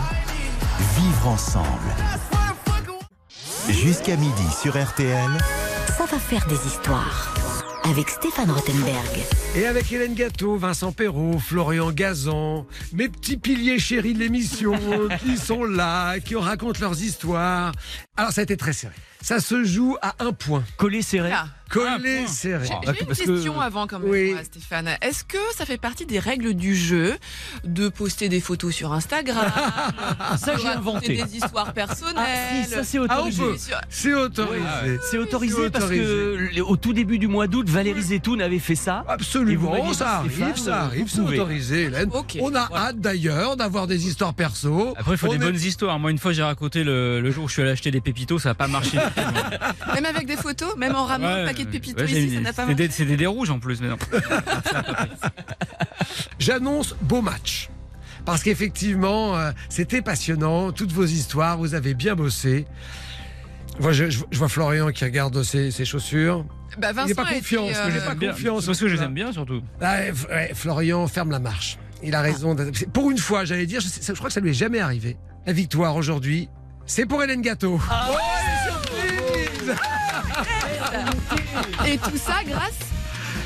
[0.97, 1.67] Vivre ensemble.
[3.69, 5.31] Jusqu'à midi sur RTL,
[5.89, 7.35] Ça va faire des histoires.
[7.83, 9.25] Avec Stéphane Rothenberg.
[9.57, 14.75] Et avec Hélène Gâteau, Vincent Perrault, Florian Gazan, mes petits piliers chéris de l'émission
[15.21, 17.73] qui sont là, qui racontent leurs histoires.
[18.17, 18.95] Alors ça a été très serré.
[19.21, 20.62] Ça se joue à un point.
[20.77, 21.33] Collé serré.
[21.71, 22.27] Collé point.
[22.29, 22.64] serré.
[22.67, 24.33] J'ai j'ai une Parce que- question avant quand même, Oui.
[24.33, 24.91] moi, Stéphane.
[25.03, 27.17] Est-ce que ça fait partie des règles du jeu
[27.64, 29.51] de poster des photos sur Instagram
[30.38, 31.17] Ça, j'ai inventé.
[31.22, 33.43] des histoires personnelles Ah, si, ça, c'est Ah, on autorisé.
[33.88, 34.64] C'est autorisé.
[35.11, 38.75] C'est autorisé C'est parce que au tout début du mois d'août, Valérie Zetoun avait fait
[38.76, 39.05] ça.
[39.09, 42.11] Absolument, ça arrive, Stéphane, ça arrive, vous c'est autorisé, Hélène.
[42.41, 44.95] On a hâte d'ailleurs d'avoir des histoires perso.
[44.97, 45.99] Après, il faut On des est- bonnes histoires.
[45.99, 48.38] Moi, une fois, j'ai raconté le, le jour où je suis allé acheter des pépitos,
[48.38, 48.99] ça n'a pas marché.
[49.95, 52.34] Même avec des photos, même en ramenant Ouais, paquet de pépitos ouais, j'ai ici, mis-
[52.37, 53.96] ça n'a pas c'est des- des, rouges en plus, mais non.
[56.38, 57.70] J'annonce beau match.
[58.24, 62.66] Parce qu'effectivement, euh, c'était passionnant, toutes vos histoires, vous avez bien bossé.
[63.80, 66.45] Moi, je, je- je vois Florian qui regarde ses, ses chaussures.
[66.78, 68.33] Bah, Il n'est pas Vincent confiant, été, parce que j'ai euh, pas Bien.
[68.33, 68.66] confiance.
[68.66, 69.62] Parce que je les aime bien, surtout.
[69.80, 69.96] Ah,
[70.30, 71.78] ouais, Florian ferme la marche.
[72.03, 72.54] Il a raison.
[72.54, 75.16] de- c'est- Pour une fois, j'allais dire, je, crois que ça lui est jamais arrivé.
[75.46, 76.49] La victoire aujourd'hui,
[76.84, 77.80] c'est pour Hélène Gâteau.
[77.91, 78.16] Ah Ouais,
[81.87, 82.78] Et tout ça grâce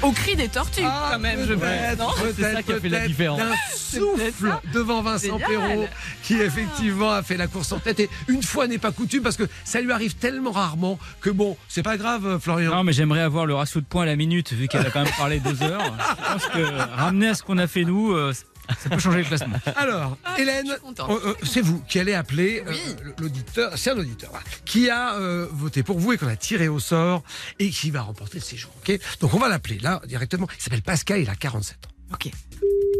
[0.02, 2.14] au cri des tortues, Ah, quand même, je pense.
[2.36, 3.38] C'est ça qui a fait la différence.
[3.38, 5.38] d'un souffle devant Vincent.
[5.38, 5.88] Perrault,
[6.22, 8.00] qui effectivement a fait la course en tête.
[8.00, 11.56] Et une fois n'est pas coutume, parce que ça lui arrive tellement rarement que bon,
[11.68, 12.74] c'est pas grave, euh, Florian.
[12.74, 15.02] Non, mais j'aimerais avoir le ratio de points à la minute, vu qu'elle a quand
[15.04, 15.82] même parlé deux heures.
[15.82, 18.32] Je pense que ramener à ce qu'on a fait nous, euh,
[18.78, 19.56] ça peut changer le classement.
[19.76, 22.96] Alors, Ah, Hélène, euh, euh, c'est vous qui allez appeler euh, Oui.
[23.18, 26.68] l'auditeur, c'est un auditeur, voilà, qui a euh, voté pour vous et qu'on a tiré
[26.68, 27.22] au sort
[27.58, 28.70] et qui va remporter le séjour.
[28.78, 28.98] ok?
[29.20, 30.46] Donc on va l'appeler là directement.
[30.58, 31.90] Il s'appelle Pascal, il a 47 ans.
[32.12, 32.30] Ok.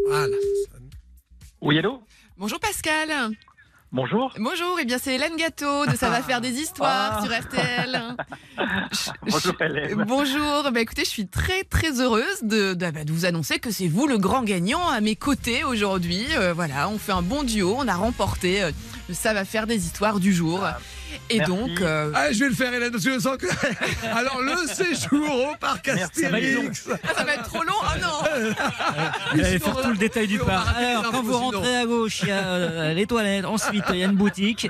[0.09, 0.37] Voilà.
[1.61, 2.03] Oui, allô?
[2.37, 3.31] Bonjour Pascal.
[3.93, 4.33] Bonjour.
[4.39, 7.23] Bonjour, et bien c'est Hélène Gâteau de Ça va faire des histoires Ah.
[7.25, 8.03] sur RTL.
[9.29, 10.05] Bonjour, Hélène.
[10.07, 13.73] Bonjour, bah écoutez, je suis très très heureuse de, de, bah, de vous annoncer que
[13.73, 16.25] c'est vous le grand gagnant à mes côtés aujourd'hui.
[16.37, 18.71] Euh, voilà, on fait un bon duo, on a remporté euh,
[19.09, 20.61] le Ça va faire des histoires du jour.
[21.31, 21.51] Et merci.
[21.53, 23.47] donc, euh, Ah, je vais le faire, Hélène, parce que je sens que.
[24.16, 26.89] Alors, le séjour au parc Astérix.
[26.93, 27.73] ah, ça va être trop long.
[27.82, 28.55] Oh non
[29.35, 30.77] Elle allait faire tout le détail du parc.
[30.77, 31.51] Alors, quand vous sinon.
[31.51, 33.45] rentrez à gauche, il y a euh, les toilettes.
[33.45, 34.69] Ensuite, il y a une boutique.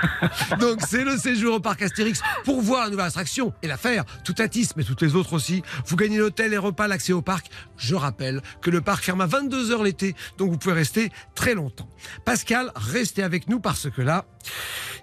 [0.60, 4.04] Donc, c'est le séjour au parc Astérix pour voir la nouvelle attraction et la faire.
[4.24, 5.62] Tout à Tis, mais toutes les autres aussi.
[5.86, 7.46] Vous gagnez l'hôtel, les repas, l'accès au parc.
[7.76, 11.88] Je rappelle que le parc ferme à 22h l'été, donc vous pouvez rester très longtemps.
[12.24, 14.24] Pascal, restez avec nous parce que là,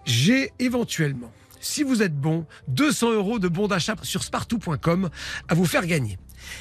[0.05, 5.09] j'ai éventuellement, si vous êtes bon, 200 euros de bons d'achat sur spartou.com
[5.47, 6.17] à vous faire gagner.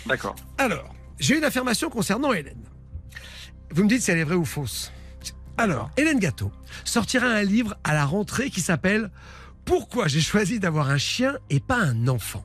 [0.07, 0.36] D'accord.
[0.59, 2.62] Alors, j'ai une affirmation concernant Hélène.
[3.73, 4.93] Vous me dites si elle est vraie ou fausse.
[5.57, 6.51] Alors, Hélène Gâteau
[6.85, 9.11] sortira un livre à la rentrée qui s'appelle
[9.65, 12.44] Pourquoi j'ai choisi d'avoir un chien et pas un enfant?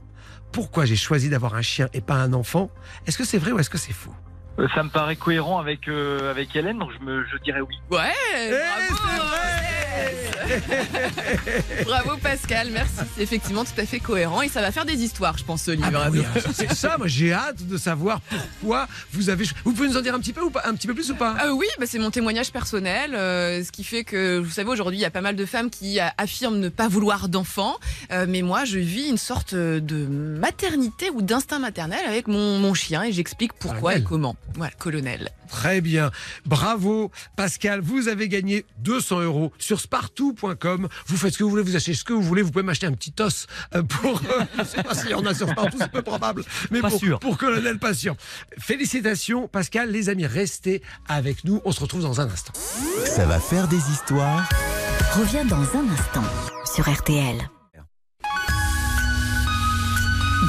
[0.52, 2.70] Pourquoi j'ai choisi d'avoir un chien et pas un enfant?
[3.08, 4.14] Est-ce que c'est vrai ou est-ce que c'est faux?
[4.60, 7.76] Euh, Ça me paraît cohérent avec, euh, avec Hélène, donc je, me, je dirais oui.
[7.92, 8.52] Ouais, Eh,
[11.86, 12.94] Bravo Pascal, merci.
[13.16, 15.72] C'est effectivement tout à fait cohérent et ça va faire des histoires, je pense, ce
[15.72, 15.86] livre.
[15.88, 18.22] Ah bah oui, alors, c'est ça, moi j'ai hâte de savoir
[18.60, 19.46] pourquoi vous avez...
[19.64, 21.16] Vous pouvez nous en dire un petit peu ou pas, un petit peu plus ou
[21.16, 21.36] pas?
[21.46, 24.98] Euh, oui, bah, c'est mon témoignage personnel, euh, ce qui fait que, vous savez, aujourd'hui,
[25.00, 27.78] il y a pas mal de femmes qui affirment ne pas vouloir d'enfants,
[28.12, 32.74] euh, mais moi, je vis une sorte de maternité ou d'instinct maternel avec mon, mon
[32.74, 34.02] chien et j'explique pourquoi Colonel.
[34.02, 34.36] et comment.
[34.56, 35.30] Voilà, colonel.
[35.50, 36.12] Très bien.
[36.46, 37.80] Bravo, Pascal.
[37.82, 40.88] Vous avez gagné 200 euros sur spartou.com.
[41.08, 42.42] Vous faites ce que vous voulez, vous achetez ce que vous voulez.
[42.42, 44.22] Vous pouvez m'acheter un petit os euh, pour.
[44.22, 46.44] euh, je sais pas s'il y en a sur Spartou, c'est peu probable.
[46.72, 47.20] Mais Pas pour, sûr.
[47.20, 48.18] pour Colonel Patient.
[48.60, 49.92] Félicitations, Pascal.
[49.92, 51.62] Les amis, restez avec nous.
[51.66, 52.54] On se retrouve dans un instant.
[53.06, 54.48] ça va faire des histoires.
[55.16, 56.24] Revient dans un instant
[56.74, 57.38] sur RTL.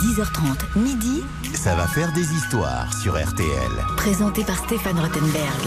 [0.05, 1.23] 10h30 midi,
[1.55, 3.71] Ça va faire des histoires sur RTL.
[3.97, 5.63] présenté par Stéphane Rothenberg.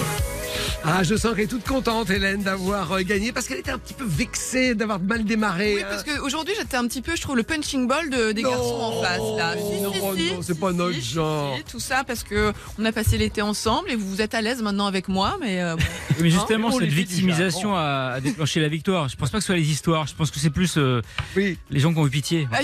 [0.86, 3.78] Ah, je sens qu'elle est toute contente, Hélène, d'avoir euh, gagné parce qu'elle était un
[3.78, 5.76] petit peu vexée d'avoir mal démarré.
[5.76, 8.50] Oui, parce qu'aujourd'hui, j'étais un petit peu, je trouve, le punching ball de- des Non.
[8.52, 9.56] garçons en face, là.
[9.58, 11.58] Si, Non, si, non, si, c'est si, pas notre si, genre.
[11.58, 14.62] si, Tout ça parce que on a passé l'été ensemble et vous êtes à l'aise
[14.62, 15.84] maintenant avec moi, mais euh, bon.
[16.22, 19.08] Mais justement, on cette victimisation a, a déclenché la victoire.
[19.10, 20.06] Je pense pas que ce soit les histoires.
[20.08, 21.02] Je pense que c'est plus euh,
[21.36, 21.58] Oui.
[21.70, 22.48] les gens qui ont eu pitié.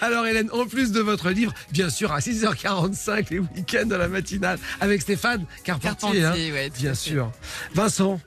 [0.00, 4.08] Alors Hélène, en plus de votre livre, bien sûr à 6h45 les week-ends de la
[4.08, 6.20] matinale avec Stéphane Carpentier.
[6.22, 6.54] Carpentier, hein.
[6.54, 7.30] ouais, bien sûr.
[7.74, 8.20] Vincent,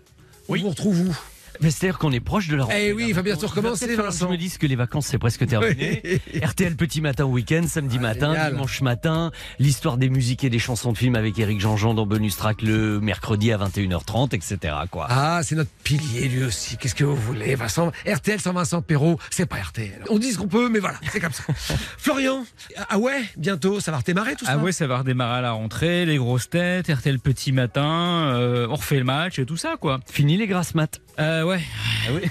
[0.48, 0.60] Oui.
[0.60, 1.16] on vous retrouve où?
[1.62, 2.88] Mais c'est-à-dire qu'on est proche de la rentrée.
[2.90, 4.26] Eh oui, il va bientôt recommencer, Vincent.
[4.28, 6.02] Je me dis que les vacances c'est presque terminé.
[6.44, 8.54] RTL petit matin week-end, samedi matin, Ah, génial.
[8.54, 12.38] dimanche matin, l'histoire des musiques et des chansons de films avec Eric Jean-Jean dans Bonus
[12.38, 14.74] Track le mercredi à 21h30, etc.
[14.92, 15.08] Quoi.
[15.10, 16.78] Ah, c'est notre pilier lui aussi.
[16.78, 17.92] Qu'est-ce que vous voulez, Vincent?
[18.06, 20.04] RTL sans Vincent Perrault, c'est pas RTL.
[20.10, 21.44] On dit ce qu'on peut, mais voilà, c'est comme ça.
[21.98, 22.46] Florian,
[22.90, 24.52] ah ouais, bientôt, ça va redémarrer tout ça?
[24.54, 28.68] Ah ouais, ça va redémarrer à la rentrée, les grosses têtes, RTL petit matin, euh,
[28.70, 30.00] on refait le match et tout ça quoi.
[30.12, 31.02] Fini les grasses maths.
[31.20, 31.62] Euh, ouais.
[32.08, 32.30] Ah oui.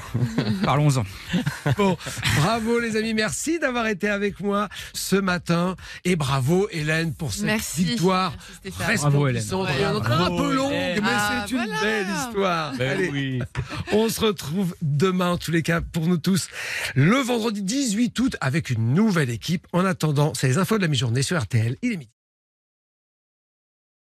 [0.65, 1.03] Parlons-en.
[1.77, 1.97] Bon,
[2.37, 5.75] bravo les amis, merci d'avoir été avec moi ce matin.
[6.05, 7.85] Et bravo Hélène pour cette Merci.
[7.85, 8.33] victoire
[8.65, 8.97] Merci, Stéphane.
[8.99, 9.43] Bravo, Hélène.
[9.43, 9.69] resplendissante.
[9.79, 11.01] Ouais, un bravo, peu long, Hélène.
[11.03, 11.81] mais Ah, c'est une voilà.
[11.81, 12.73] belle histoire.
[12.77, 13.43] Ben Allez, oui.
[13.93, 16.49] on se retrouve demain, en tous les cas, pour nous tous,
[16.95, 19.67] le vendredi 18 août avec une nouvelle équipe.
[19.73, 21.77] En attendant, c'est les infos de la mi-journée sur RTL.
[21.83, 22.11] Il est midi.